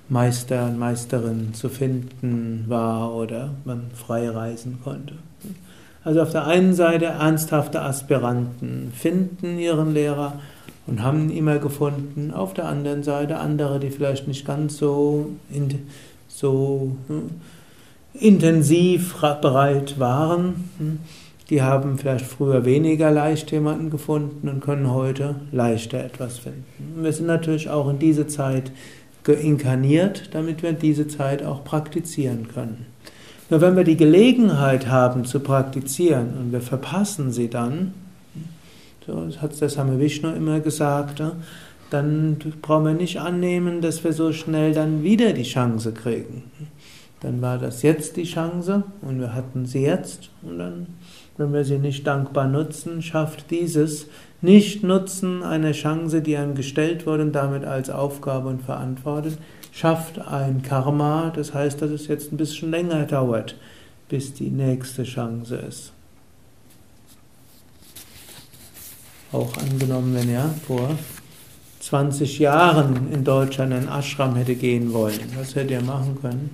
Meister, 0.09 0.65
eine 0.65 0.77
Meisterin 0.77 1.53
zu 1.53 1.69
finden 1.69 2.65
war 2.67 3.13
oder 3.13 3.51
man 3.65 3.91
frei 3.93 4.29
reisen 4.29 4.79
konnte. 4.83 5.15
Also 6.03 6.21
auf 6.21 6.31
der 6.31 6.47
einen 6.47 6.73
Seite 6.73 7.05
ernsthafte 7.05 7.81
Aspiranten 7.81 8.93
finden 8.95 9.59
ihren 9.59 9.93
Lehrer 9.93 10.39
und 10.85 11.03
haben 11.03 11.29
ihn 11.29 11.37
immer 11.37 11.59
gefunden. 11.59 12.31
Auf 12.33 12.53
der 12.53 12.65
anderen 12.65 13.03
Seite 13.03 13.37
andere, 13.37 13.79
die 13.79 13.89
vielleicht 13.89 14.27
nicht 14.27 14.45
ganz 14.45 14.77
so, 14.77 15.31
so 16.29 16.95
hm, 17.07 17.29
intensiv 18.13 19.15
bereit 19.41 19.99
waren. 19.99 20.69
Hm, 20.77 20.99
die 21.49 21.61
haben 21.61 21.97
vielleicht 21.97 22.25
früher 22.25 22.65
weniger 22.65 23.09
leicht 23.09 23.51
jemanden 23.51 23.89
gefunden 23.89 24.49
und 24.49 24.59
können 24.59 24.91
heute 24.91 25.35
leichter 25.51 26.03
etwas 26.03 26.39
finden. 26.39 26.65
Wir 27.01 27.13
sind 27.13 27.27
natürlich 27.27 27.69
auch 27.69 27.89
in 27.89 27.99
diese 27.99 28.27
Zeit 28.27 28.71
geinkarniert, 29.27 30.29
damit 30.31 30.63
wir 30.63 30.71
diese 30.71 31.07
Zeit 31.07 31.43
auch 31.43 31.65
praktizieren 31.65 32.47
können. 32.47 32.85
Nur 33.49 33.59
wenn 33.59 33.75
wir 33.75 33.83
die 33.83 33.97
Gelegenheit 33.97 34.87
haben 34.87 35.25
zu 35.25 35.41
praktizieren 35.41 36.29
und 36.39 36.51
wir 36.53 36.61
verpassen 36.61 37.31
sie 37.31 37.49
dann, 37.49 37.93
so 39.05 39.29
hat 39.41 39.59
der 39.59 39.69
Same 39.69 39.99
Vishnu 39.99 40.29
immer 40.29 40.61
gesagt, 40.61 41.21
dann 41.89 42.37
brauchen 42.61 42.85
wir 42.85 42.93
nicht 42.93 43.19
annehmen, 43.19 43.81
dass 43.81 44.03
wir 44.03 44.13
so 44.13 44.31
schnell 44.31 44.73
dann 44.73 45.03
wieder 45.03 45.33
die 45.33 45.43
Chance 45.43 45.91
kriegen. 45.91 46.43
Dann 47.19 47.41
war 47.41 47.57
das 47.57 47.81
jetzt 47.81 48.15
die 48.15 48.23
Chance 48.23 48.83
und 49.01 49.19
wir 49.19 49.33
hatten 49.33 49.65
sie 49.65 49.81
jetzt 49.81 50.29
und 50.41 50.57
dann, 50.59 50.87
wenn 51.37 51.53
wir 51.53 51.63
sie 51.63 51.77
nicht 51.77 52.05
dankbar 52.07 52.47
nutzen, 52.47 53.01
schafft 53.01 53.51
dieses 53.51 54.07
Nicht-Nutzen 54.41 55.43
einer 55.43 55.71
Chance, 55.71 56.21
die 56.21 56.37
einem 56.37 56.55
gestellt 56.55 57.05
wurde 57.05 57.23
und 57.23 57.33
damit 57.33 57.63
als 57.63 57.89
Aufgabe 57.89 58.49
und 58.49 58.61
verantwortet, 58.61 59.37
schafft 59.71 60.19
ein 60.19 60.61
Karma, 60.61 61.31
das 61.35 61.53
heißt, 61.53 61.81
dass 61.81 61.91
es 61.91 62.07
jetzt 62.07 62.31
ein 62.31 62.37
bisschen 62.37 62.71
länger 62.71 63.05
dauert, 63.05 63.55
bis 64.09 64.33
die 64.33 64.49
nächste 64.49 65.03
Chance 65.03 65.55
ist. 65.57 65.93
Auch 69.31 69.55
angenommen, 69.57 70.15
wenn 70.15 70.29
er 70.29 70.49
vor 70.65 70.97
20 71.81 72.39
Jahren 72.39 73.11
in 73.11 73.23
Deutschland 73.23 73.73
in 73.73 73.87
Ashram 73.87 74.35
hätte 74.35 74.55
gehen 74.55 74.93
wollen, 74.93 75.19
was 75.37 75.55
hätte 75.55 75.75
er 75.75 75.83
machen 75.83 76.17
können? 76.21 76.49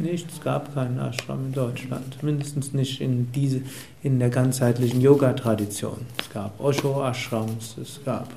Nicht, 0.00 0.32
es 0.32 0.40
gab 0.40 0.74
keinen 0.74 0.98
Ashram 0.98 1.46
in 1.46 1.52
Deutschland, 1.52 2.22
mindestens 2.22 2.72
nicht 2.72 3.02
in, 3.02 3.30
diese, 3.32 3.60
in 4.02 4.18
der 4.18 4.30
ganzheitlichen 4.30 5.02
Yoga-Tradition. 5.02 6.06
Es 6.18 6.30
gab 6.30 6.58
Osho-Ashrams, 6.58 7.76
es 7.76 8.00
gab 8.02 8.28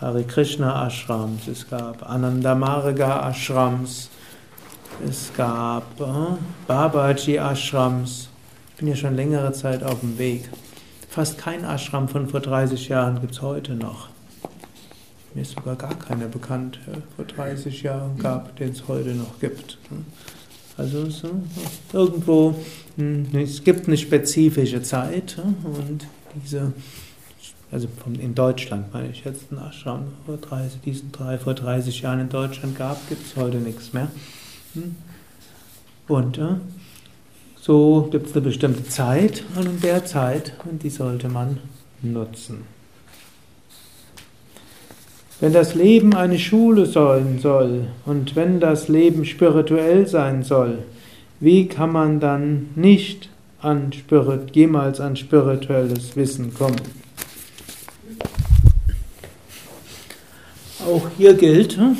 Hare 0.00 0.24
Krishna 0.24 0.86
Ashrams, 0.86 1.48
es 1.48 1.68
gab 1.68 2.08
Ananda 2.08 2.54
Marga 2.54 3.28
Ashrams, 3.28 4.08
es 5.04 5.32
gab 5.36 6.00
äh, 6.00 6.36
Babaji 6.68 7.38
Ashrams. 7.38 8.28
Ich 8.70 8.76
bin 8.76 8.86
ja 8.88 8.94
schon 8.94 9.16
längere 9.16 9.52
Zeit 9.52 9.82
auf 9.82 9.98
dem 9.98 10.16
Weg. 10.16 10.48
Fast 11.08 11.38
kein 11.38 11.64
Ashram 11.64 12.08
von 12.08 12.28
vor 12.28 12.40
30 12.40 12.88
Jahren 12.88 13.20
gibt 13.20 13.32
es 13.32 13.42
heute 13.42 13.74
noch. 13.74 14.10
Mir 15.36 15.42
ist 15.42 15.52
sogar 15.52 15.76
gar 15.76 15.94
keiner 15.98 16.28
bekannt, 16.28 16.78
vor 17.14 17.26
30 17.26 17.82
Jahren 17.82 18.16
gab, 18.16 18.56
den 18.56 18.70
es 18.70 18.88
heute 18.88 19.10
noch 19.10 19.38
gibt. 19.38 19.76
Also 20.78 21.10
so, 21.10 21.28
irgendwo, 21.92 22.54
hm, 22.96 23.26
es 23.34 23.62
gibt 23.62 23.86
eine 23.86 23.98
spezifische 23.98 24.80
Zeit 24.80 25.36
und 25.62 26.06
diese 26.34 26.72
also 27.70 27.86
in 28.18 28.34
Deutschland 28.34 28.94
meine 28.94 29.10
ich 29.10 29.26
jetzt 29.26 29.52
einen 29.52 29.60
Ashram 29.60 30.04
vor 30.24 30.38
30, 30.38 30.80
diesen 30.80 31.12
drei, 31.12 31.36
vor 31.36 31.52
30 31.52 32.00
Jahren 32.00 32.20
in 32.20 32.28
Deutschland 32.30 32.78
gab, 32.78 33.06
gibt 33.10 33.26
es 33.26 33.36
heute 33.36 33.58
nichts 33.58 33.92
mehr. 33.92 34.08
Hm? 34.72 34.96
Und 36.08 36.38
äh, 36.38 36.54
so 37.60 38.08
gibt 38.10 38.28
es 38.28 38.32
eine 38.32 38.40
bestimmte 38.40 38.84
Zeit 38.84 39.44
und 39.54 39.66
in 39.66 39.80
der 39.82 40.06
Zeit, 40.06 40.54
und 40.64 40.82
die 40.82 40.88
sollte 40.88 41.28
man 41.28 41.58
nutzen. 42.00 42.75
Wenn 45.38 45.52
das 45.52 45.74
Leben 45.74 46.14
eine 46.14 46.38
Schule 46.38 46.86
sein 46.86 47.38
soll 47.42 47.88
und 48.06 48.36
wenn 48.36 48.58
das 48.58 48.88
Leben 48.88 49.26
spirituell 49.26 50.06
sein 50.06 50.42
soll, 50.42 50.78
wie 51.40 51.66
kann 51.66 51.92
man 51.92 52.20
dann 52.20 52.70
nicht 52.74 53.28
an 53.60 53.92
Spirit, 53.92 54.56
jemals 54.56 54.98
an 54.98 55.14
spirituelles 55.14 56.16
Wissen 56.16 56.54
kommen? 56.54 56.80
Auch 60.86 61.06
hier 61.18 61.34
gilt, 61.34 61.76
hm, 61.76 61.98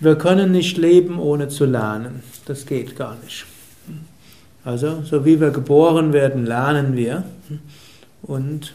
wir 0.00 0.16
können 0.16 0.52
nicht 0.52 0.78
leben, 0.78 1.18
ohne 1.18 1.48
zu 1.48 1.66
lernen. 1.66 2.22
Das 2.46 2.64
geht 2.64 2.96
gar 2.96 3.16
nicht. 3.22 3.44
Also, 4.64 5.02
so 5.02 5.24
wie 5.24 5.40
wir 5.40 5.50
geboren 5.50 6.12
werden, 6.12 6.46
lernen 6.46 6.96
wir. 6.96 7.24
Und 8.22 8.72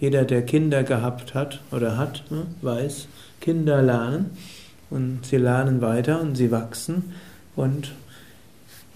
jeder, 0.00 0.24
der 0.24 0.42
Kinder 0.42 0.82
gehabt 0.82 1.34
hat 1.34 1.60
oder 1.70 1.96
hat, 1.98 2.22
hm, 2.28 2.46
weiß, 2.62 3.08
Kinder 3.40 3.82
lernen 3.82 4.30
und 4.90 5.20
sie 5.24 5.36
lernen 5.36 5.80
weiter 5.82 6.20
und 6.20 6.36
sie 6.36 6.50
wachsen. 6.50 7.12
Und 7.54 7.92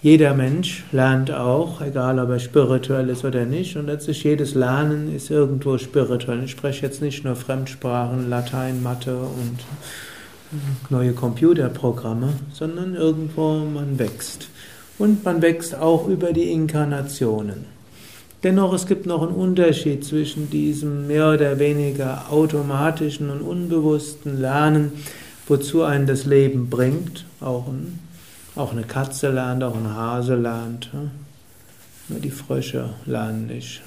jeder 0.02 0.32
Mensch 0.32 0.84
lernt 0.92 1.30
auch, 1.30 1.82
egal 1.82 2.18
ob 2.18 2.30
er 2.30 2.38
spirituell 2.38 3.10
ist 3.10 3.24
oder 3.24 3.44
nicht, 3.44 3.76
und 3.76 3.86
letztlich 3.86 4.24
jedes 4.24 4.54
Lernen 4.54 5.14
ist 5.14 5.30
irgendwo 5.30 5.76
spirituell. 5.76 6.44
Ich 6.44 6.52
spreche 6.52 6.86
jetzt 6.86 7.02
nicht 7.02 7.22
nur 7.24 7.36
Fremdsprachen, 7.36 8.30
Latein, 8.30 8.82
Mathe 8.82 9.18
und 9.18 9.58
neue 10.88 11.12
Computerprogramme, 11.12 12.32
sondern 12.52 12.94
irgendwo 12.94 13.58
man 13.58 13.98
wächst. 13.98 14.48
Und 14.98 15.24
man 15.24 15.42
wächst 15.42 15.74
auch 15.74 16.08
über 16.08 16.32
die 16.32 16.50
Inkarnationen. 16.50 17.79
Dennoch, 18.42 18.72
es 18.72 18.86
gibt 18.86 19.06
noch 19.06 19.22
einen 19.22 19.34
Unterschied 19.34 20.04
zwischen 20.04 20.48
diesem 20.48 21.06
mehr 21.06 21.32
oder 21.32 21.58
weniger 21.58 22.30
automatischen 22.30 23.28
und 23.30 23.42
unbewussten 23.42 24.40
Lernen, 24.40 24.92
wozu 25.46 25.82
einen 25.82 26.06
das 26.06 26.24
Leben 26.24 26.70
bringt, 26.70 27.26
auch 27.40 27.68
ein 27.68 27.98
auch 28.56 28.72
eine 28.72 28.82
Katze 28.82 29.30
lernt, 29.30 29.62
auch 29.62 29.76
ein 29.76 29.88
Hase 29.88 30.34
lernt. 30.34 30.90
Nur 32.08 32.20
die 32.20 32.30
Frösche 32.30 32.90
lernen 33.06 33.46
nicht. 33.46 33.82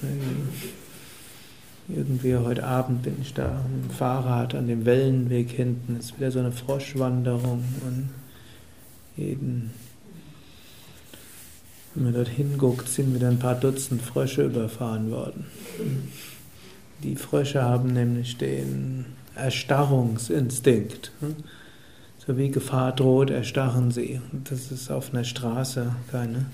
Irgendwie 1.88 2.36
heute 2.36 2.64
Abend 2.64 3.02
bin 3.02 3.16
ich 3.20 3.34
da 3.34 3.60
mit 3.70 3.90
dem 3.90 3.94
Fahrrad 3.94 4.54
an 4.54 4.66
dem 4.66 4.86
Wellenweg 4.86 5.50
hinten. 5.50 5.96
Es 5.98 6.06
ist 6.06 6.18
wieder 6.18 6.30
so 6.30 6.38
eine 6.38 6.52
Froschwanderung 6.52 7.62
und 7.86 8.08
jeden, 9.16 9.70
wenn 11.94 12.04
man 12.04 12.14
dort 12.14 12.28
hinguckt, 12.28 12.88
sind 12.88 13.14
wieder 13.14 13.28
ein 13.28 13.38
paar 13.38 13.54
Dutzend 13.54 14.02
Frösche 14.02 14.44
überfahren 14.44 15.10
worden. 15.10 15.46
Die 17.02 17.16
Frösche 17.16 17.62
haben 17.62 17.92
nämlich 17.92 18.36
den 18.38 19.06
Erstarrungsinstinkt. 19.36 21.12
So 22.26 22.36
wie 22.38 22.50
Gefahr 22.50 22.92
droht, 22.92 23.30
erstarren 23.30 23.90
sie. 23.90 24.20
Das 24.48 24.72
ist 24.72 24.90
auf 24.90 25.12
einer 25.12 25.24
Straße 25.24 25.94
keine 26.10 26.46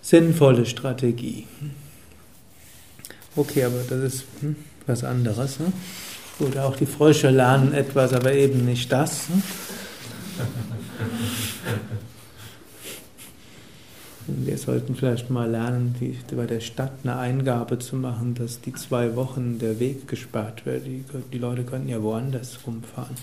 sinnvolle 0.00 0.64
Strategie. 0.64 1.46
Okay, 3.36 3.64
aber 3.64 3.82
das 3.88 4.14
ist 4.14 4.24
hm, 4.40 4.56
was 4.86 5.04
anderes. 5.04 5.60
Ne? 5.60 5.72
Gut, 6.38 6.56
auch 6.56 6.76
die 6.76 6.86
Frösche 6.86 7.30
lernen 7.30 7.74
etwas, 7.74 8.14
aber 8.14 8.32
eben 8.32 8.64
nicht 8.64 8.90
das. 8.90 9.28
Ne? 9.28 9.42
Wir 14.28 14.58
sollten 14.58 14.94
vielleicht 14.94 15.30
mal 15.30 15.50
lernen, 15.50 15.94
die, 15.98 16.14
bei 16.34 16.44
der 16.44 16.60
Stadt 16.60 16.92
eine 17.02 17.16
Eingabe 17.16 17.78
zu 17.78 17.96
machen, 17.96 18.34
dass 18.34 18.60
die 18.60 18.74
zwei 18.74 19.16
Wochen 19.16 19.58
der 19.58 19.80
Weg 19.80 20.06
gesperrt 20.06 20.66
wird. 20.66 20.84
Die, 20.84 21.02
die 21.32 21.38
Leute 21.38 21.64
könnten 21.64 21.88
ja 21.88 22.02
woanders 22.02 22.58
rumfahren. 22.66 23.16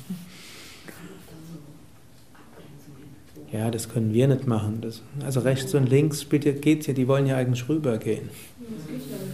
Ja, 3.52 3.70
das 3.70 3.88
können 3.88 4.14
wir 4.14 4.28
nicht 4.28 4.48
machen. 4.48 4.80
Das, 4.82 5.04
also 5.24 5.42
rechts 5.42 5.76
und 5.76 5.88
links 5.88 6.28
geht 6.28 6.46
es 6.82 6.88
ja, 6.88 6.94
die 6.94 7.08
wollen 7.08 7.28
ja 7.28 7.38
eigentlich 7.38 7.70
rübergehen. 7.70 8.30
Ja. 8.60 9.25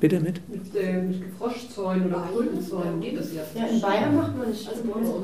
Bitte 0.00 0.20
mit? 0.20 0.48
Mit, 0.48 0.76
äh, 0.76 1.02
mit 1.02 1.24
Froschzäunen 1.36 2.06
oder 2.06 2.28
Krötenzäunen 2.32 3.00
geht 3.00 3.18
das 3.18 3.32
ja. 3.34 3.42
Ja, 3.54 3.66
in 3.66 3.80
Bayern 3.80 4.16
macht 4.16 4.38
man 4.38 4.48
nicht. 4.48 4.68
Also 4.68 4.82
bei 4.84 4.92
uns 4.92 5.08
auch. 5.08 5.22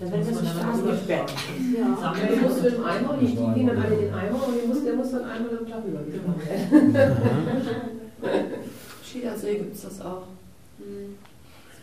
Da 0.00 0.10
werden 0.10 0.26
das 0.26 0.50
Straßen 0.50 0.86
gesperrt. 0.86 1.32
Ja, 1.76 2.14
du 2.14 2.36
musst 2.36 2.62
mit 2.62 2.72
dem 2.72 2.84
Eimer, 2.84 3.18
die 3.20 3.26
gehen 3.26 3.66
dann 3.66 3.76
alle 3.76 3.96
den 3.96 4.14
Eimer 4.14 4.48
und 4.48 4.66
muss, 4.66 4.82
der 4.82 4.94
muss 4.94 5.10
dann 5.10 5.24
einmal 5.24 5.58
am 5.58 5.68
Tag 5.68 5.82
rübergefahren 5.84 6.94
werden. 6.94 7.16
Schiedersee 9.04 9.56
gibt 9.56 9.74
es 9.74 9.82
das 9.82 10.00
auch. 10.00 10.22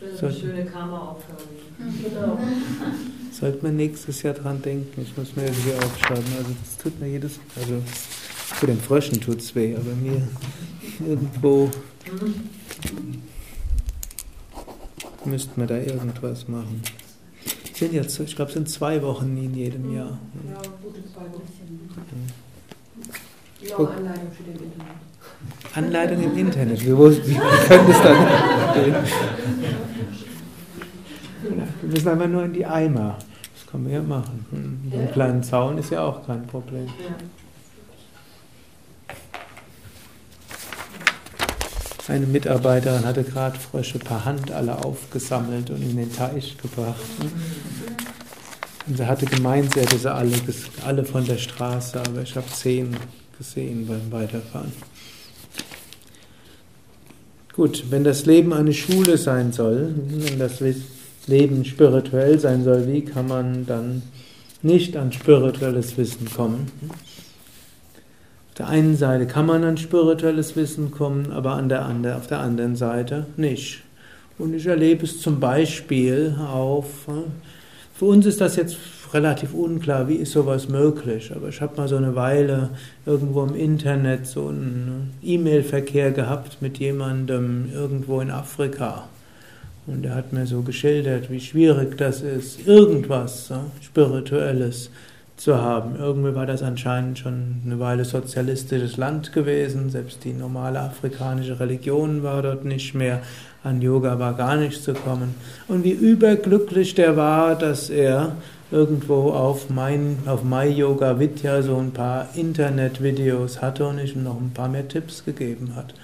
wäre 0.00 0.16
so 0.16 0.26
eine 0.26 0.34
schöne 0.34 0.64
Karma-Aufgabe. 0.64 1.42
Genau. 1.78 2.38
Sollte 3.32 3.64
man 3.64 3.76
nächstes 3.76 4.22
Jahr 4.22 4.34
dran 4.34 4.60
denken. 4.62 5.00
Ich 5.00 5.16
muss 5.16 5.36
mir 5.36 5.44
irgendwie 5.44 5.74
aufschreiben. 5.74 6.24
Also 6.38 6.50
das 6.60 6.76
tut 6.76 7.00
mir 7.00 7.08
jedes 7.08 7.38
Also 7.54 7.82
für 7.86 8.66
den 8.66 8.80
Fröschen 8.80 9.20
tut 9.20 9.40
es 9.40 9.54
weh, 9.54 9.76
aber 9.76 9.94
mir 9.94 10.22
irgendwo 11.06 11.70
müssten 15.24 15.60
wir 15.60 15.66
da 15.66 15.76
irgendwas 15.76 16.48
machen. 16.48 16.82
Sind 17.74 17.92
jetzt, 17.92 18.18
ich 18.18 18.34
glaube, 18.34 18.48
es 18.48 18.54
sind 18.54 18.68
zwei 18.68 19.02
Wochen 19.02 19.36
in 19.36 19.54
jedem 19.54 19.94
Jahr. 19.94 20.18
Ja, 20.48 20.60
gute 20.82 21.00
zwei 21.12 21.22
Wochen. 21.32 21.42
Ja. 23.60 23.76
Anleitung 23.76 24.32
für 24.32 24.42
den 24.44 24.54
Internet. 24.54 24.96
Anleitung 25.74 26.22
im 26.22 26.36
Internet. 26.38 26.80
Wie 26.80 27.34
können 27.66 27.90
es 27.90 28.02
dann? 28.02 28.16
Wir 31.82 31.88
müssen 31.88 32.08
einfach 32.08 32.28
nur 32.28 32.44
in 32.44 32.52
die 32.52 32.66
Eimer. 32.66 33.18
Das 33.54 33.70
kann 33.70 33.82
man 33.84 33.92
ja 33.92 34.02
machen. 34.02 34.46
Hm, 34.50 34.90
so 34.90 34.98
einen 34.98 35.12
kleinen 35.12 35.42
Zaun 35.42 35.78
ist 35.78 35.90
ja 35.90 36.02
auch 36.04 36.26
kein 36.26 36.46
Problem. 36.46 36.88
Eine 42.08 42.26
Mitarbeiterin 42.26 43.04
hatte 43.04 43.22
gerade 43.22 43.58
Frösche 43.58 43.98
per 43.98 44.24
Hand 44.24 44.50
alle 44.50 44.82
aufgesammelt 44.82 45.68
und 45.68 45.82
in 45.82 45.94
den 45.94 46.10
Teich 46.10 46.56
gebracht. 46.56 46.96
Und 48.86 48.96
sie 48.96 49.06
hatte 49.06 49.26
gemeint, 49.26 49.74
sie 49.74 49.80
hätte 49.80 49.98
sie 49.98 50.10
alle, 50.10 50.32
alle 50.86 51.04
von 51.04 51.26
der 51.26 51.36
Straße, 51.36 52.00
aber 52.00 52.22
ich 52.22 52.34
habe 52.34 52.46
zehn 52.46 52.96
gesehen 53.36 53.86
beim 53.86 54.10
Weiterfahren. 54.10 54.72
Gut, 57.52 57.84
wenn 57.90 58.04
das 58.04 58.24
Leben 58.24 58.54
eine 58.54 58.72
Schule 58.72 59.18
sein 59.18 59.52
soll, 59.52 59.94
wenn 60.08 60.38
das 60.38 60.62
Leben 61.26 61.66
spirituell 61.66 62.38
sein 62.38 62.64
soll, 62.64 62.86
wie 62.86 63.02
kann 63.02 63.28
man 63.28 63.66
dann 63.66 64.02
nicht 64.62 64.96
an 64.96 65.12
spirituelles 65.12 65.98
Wissen 65.98 66.30
kommen? 66.34 66.70
Der 68.58 68.68
einen 68.68 68.96
Seite 68.96 69.26
kann 69.26 69.46
man 69.46 69.62
an 69.64 69.76
spirituelles 69.76 70.56
Wissen 70.56 70.90
kommen, 70.90 71.32
aber 71.32 71.52
an 71.52 71.68
der 71.68 71.84
andre, 71.84 72.16
auf 72.16 72.26
der 72.26 72.40
anderen 72.40 72.74
Seite 72.74 73.26
nicht. 73.36 73.82
Und 74.36 74.54
ich 74.54 74.66
erlebe 74.66 75.04
es 75.04 75.20
zum 75.20 75.40
Beispiel 75.40 76.36
auf, 76.40 76.86
für 77.94 78.04
uns 78.04 78.26
ist 78.26 78.40
das 78.40 78.56
jetzt 78.56 78.76
relativ 79.12 79.54
unklar, 79.54 80.08
wie 80.08 80.16
ist 80.16 80.32
sowas 80.32 80.68
möglich, 80.68 81.32
aber 81.34 81.48
ich 81.48 81.60
habe 81.60 81.76
mal 81.76 81.88
so 81.88 81.96
eine 81.96 82.14
Weile 82.14 82.70
irgendwo 83.06 83.42
im 83.44 83.54
Internet 83.54 84.26
so 84.26 84.48
einen 84.48 85.14
E-Mail-Verkehr 85.22 86.10
gehabt 86.12 86.60
mit 86.60 86.78
jemandem 86.78 87.70
irgendwo 87.72 88.20
in 88.20 88.30
Afrika. 88.30 89.08
Und 89.86 90.04
er 90.04 90.14
hat 90.14 90.32
mir 90.32 90.46
so 90.46 90.62
geschildert, 90.62 91.30
wie 91.30 91.40
schwierig 91.40 91.96
das 91.96 92.20
ist, 92.20 92.66
irgendwas 92.66 93.50
Spirituelles 93.80 94.90
zu 95.38 95.60
haben. 95.60 95.96
Irgendwie 95.98 96.34
war 96.34 96.46
das 96.46 96.62
anscheinend 96.62 97.18
schon 97.18 97.62
eine 97.64 97.78
Weile 97.78 98.04
sozialistisches 98.04 98.96
Land 98.96 99.32
gewesen, 99.32 99.90
selbst 99.90 100.24
die 100.24 100.32
normale 100.32 100.80
afrikanische 100.80 101.60
Religion 101.60 102.22
war 102.22 102.42
dort 102.42 102.64
nicht 102.64 102.94
mehr, 102.94 103.20
an 103.64 103.80
Yoga 103.80 104.18
war 104.18 104.34
gar 104.34 104.56
nicht 104.56 104.82
zu 104.82 104.94
kommen. 104.94 105.34
Und 105.68 105.84
wie 105.84 105.92
überglücklich 105.92 106.94
der 106.94 107.16
war, 107.16 107.54
dass 107.54 107.90
er 107.90 108.32
irgendwo 108.70 109.30
auf 109.30 109.70
mein, 109.70 110.18
auf 110.26 110.44
My 110.44 110.66
Yoga 110.66 111.18
Vidya 111.18 111.62
so 111.62 111.76
ein 111.76 111.92
paar 111.92 112.28
Internetvideos 112.34 113.62
hatte 113.62 113.86
und 113.86 113.98
ich 113.98 114.14
ihm 114.14 114.24
noch 114.24 114.40
ein 114.40 114.52
paar 114.52 114.68
mehr 114.68 114.86
Tipps 114.86 115.24
gegeben 115.24 115.72
hat. 115.74 115.94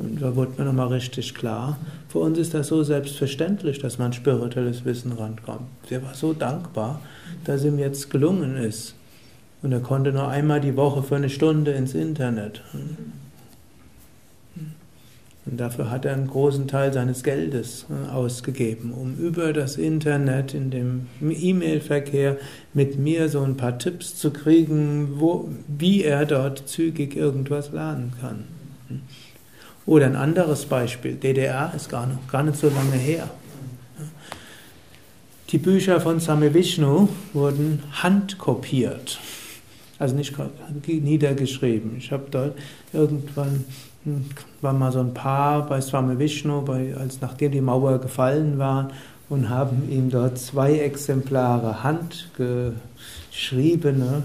Und 0.00 0.22
da 0.22 0.34
wurde 0.34 0.52
mir 0.56 0.64
nochmal 0.64 0.88
richtig 0.88 1.34
klar, 1.34 1.78
für 2.08 2.20
uns 2.20 2.38
ist 2.38 2.54
das 2.54 2.68
so 2.68 2.82
selbstverständlich, 2.82 3.80
dass 3.80 3.98
man 3.98 4.14
spirituelles 4.14 4.86
Wissen 4.86 5.12
rankommt. 5.12 5.68
Der 5.90 6.02
war 6.02 6.14
so 6.14 6.32
dankbar, 6.32 7.02
dass 7.44 7.64
ihm 7.64 7.78
jetzt 7.78 8.08
gelungen 8.08 8.56
ist. 8.56 8.94
Und 9.62 9.72
er 9.72 9.80
konnte 9.80 10.10
nur 10.12 10.26
einmal 10.26 10.62
die 10.62 10.76
Woche 10.76 11.02
für 11.02 11.16
eine 11.16 11.28
Stunde 11.28 11.72
ins 11.72 11.94
Internet. 11.94 12.62
Und 15.44 15.60
dafür 15.60 15.90
hat 15.90 16.06
er 16.06 16.14
einen 16.14 16.28
großen 16.28 16.66
Teil 16.66 16.92
seines 16.94 17.22
Geldes 17.22 17.86
äh, 17.90 18.10
ausgegeben, 18.10 18.92
um 18.92 19.16
über 19.16 19.52
das 19.52 19.76
Internet 19.76 20.54
in 20.54 20.70
dem 20.70 21.08
E-Mail-Verkehr 21.20 22.38
mit 22.72 22.98
mir 22.98 23.28
so 23.28 23.42
ein 23.42 23.56
paar 23.56 23.78
Tipps 23.78 24.16
zu 24.16 24.30
kriegen, 24.30 25.20
wo, 25.20 25.48
wie 25.66 26.04
er 26.04 26.24
dort 26.24 26.68
zügig 26.68 27.16
irgendwas 27.16 27.72
lernen 27.72 28.12
kann. 28.20 28.44
Oder 29.90 30.06
ein 30.06 30.14
anderes 30.14 30.64
Beispiel, 30.66 31.16
DDR 31.16 31.72
ist 31.74 31.88
gar, 31.88 32.06
noch, 32.06 32.28
gar 32.30 32.44
nicht 32.44 32.56
so 32.56 32.68
lange 32.68 32.92
her. 32.92 33.28
Die 35.48 35.58
Bücher 35.58 36.00
von 36.00 36.20
Same 36.20 36.54
Vishnu 36.54 37.08
wurden 37.32 37.82
handkopiert, 37.90 39.18
also 39.98 40.14
nicht 40.14 40.32
niedergeschrieben. 40.86 41.96
Ich 41.98 42.12
habe 42.12 42.26
dort 42.30 42.56
irgendwann 42.92 43.64
hm, 44.04 44.26
war 44.60 44.74
mal 44.74 44.92
so 44.92 45.00
ein 45.00 45.12
Paar 45.12 45.66
bei 45.66 45.80
Swami 45.80 46.20
Vishnu, 46.20 46.62
bei, 46.62 46.94
als 46.94 47.20
nachdem 47.20 47.50
die 47.50 47.60
Mauer 47.60 47.98
gefallen 47.98 48.58
war, 48.58 48.92
und 49.28 49.48
haben 49.48 49.90
ihm 49.90 50.08
dort 50.08 50.38
zwei 50.38 50.78
Exemplare 50.78 51.82
handgeschriebene 51.82 54.22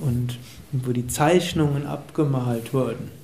und 0.00 0.38
wo 0.72 0.92
die 0.92 1.08
Zeichnungen 1.08 1.86
abgemalt 1.86 2.72
wurden. 2.72 3.17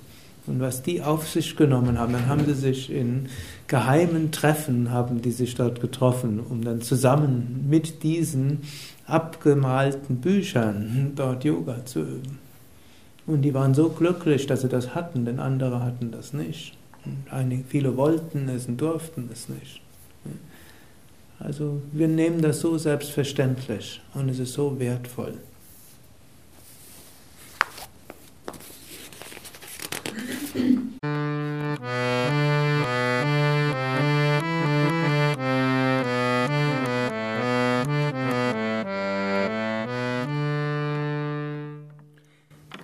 Und 0.46 0.60
was 0.60 0.82
die 0.82 1.00
auf 1.00 1.28
sich 1.28 1.56
genommen 1.56 1.98
haben, 1.98 2.12
dann 2.12 2.26
haben 2.26 2.44
sie 2.44 2.54
sich 2.54 2.90
in 2.90 3.28
geheimen 3.66 4.30
Treffen, 4.30 4.90
haben 4.90 5.22
die 5.22 5.30
sich 5.30 5.54
dort 5.54 5.80
getroffen, 5.80 6.40
um 6.40 6.62
dann 6.62 6.82
zusammen 6.82 7.64
mit 7.68 8.02
diesen 8.02 8.60
abgemalten 9.06 10.16
Büchern 10.16 11.12
dort 11.16 11.44
Yoga 11.44 11.84
zu 11.86 12.00
üben. 12.00 12.38
Und 13.26 13.42
die 13.42 13.54
waren 13.54 13.72
so 13.72 13.88
glücklich, 13.88 14.46
dass 14.46 14.60
sie 14.60 14.68
das 14.68 14.94
hatten, 14.94 15.24
denn 15.24 15.40
andere 15.40 15.80
hatten 15.82 16.10
das 16.10 16.34
nicht. 16.34 16.76
Und 17.06 17.24
einige, 17.30 17.64
viele 17.64 17.96
wollten 17.96 18.48
es 18.48 18.66
und 18.66 18.80
durften 18.80 19.30
es 19.32 19.48
nicht. 19.48 19.80
Also 21.38 21.82
wir 21.92 22.08
nehmen 22.08 22.42
das 22.42 22.60
so 22.60 22.78
selbstverständlich 22.78 24.00
und 24.14 24.28
es 24.28 24.38
ist 24.38 24.52
so 24.52 24.78
wertvoll. 24.78 25.34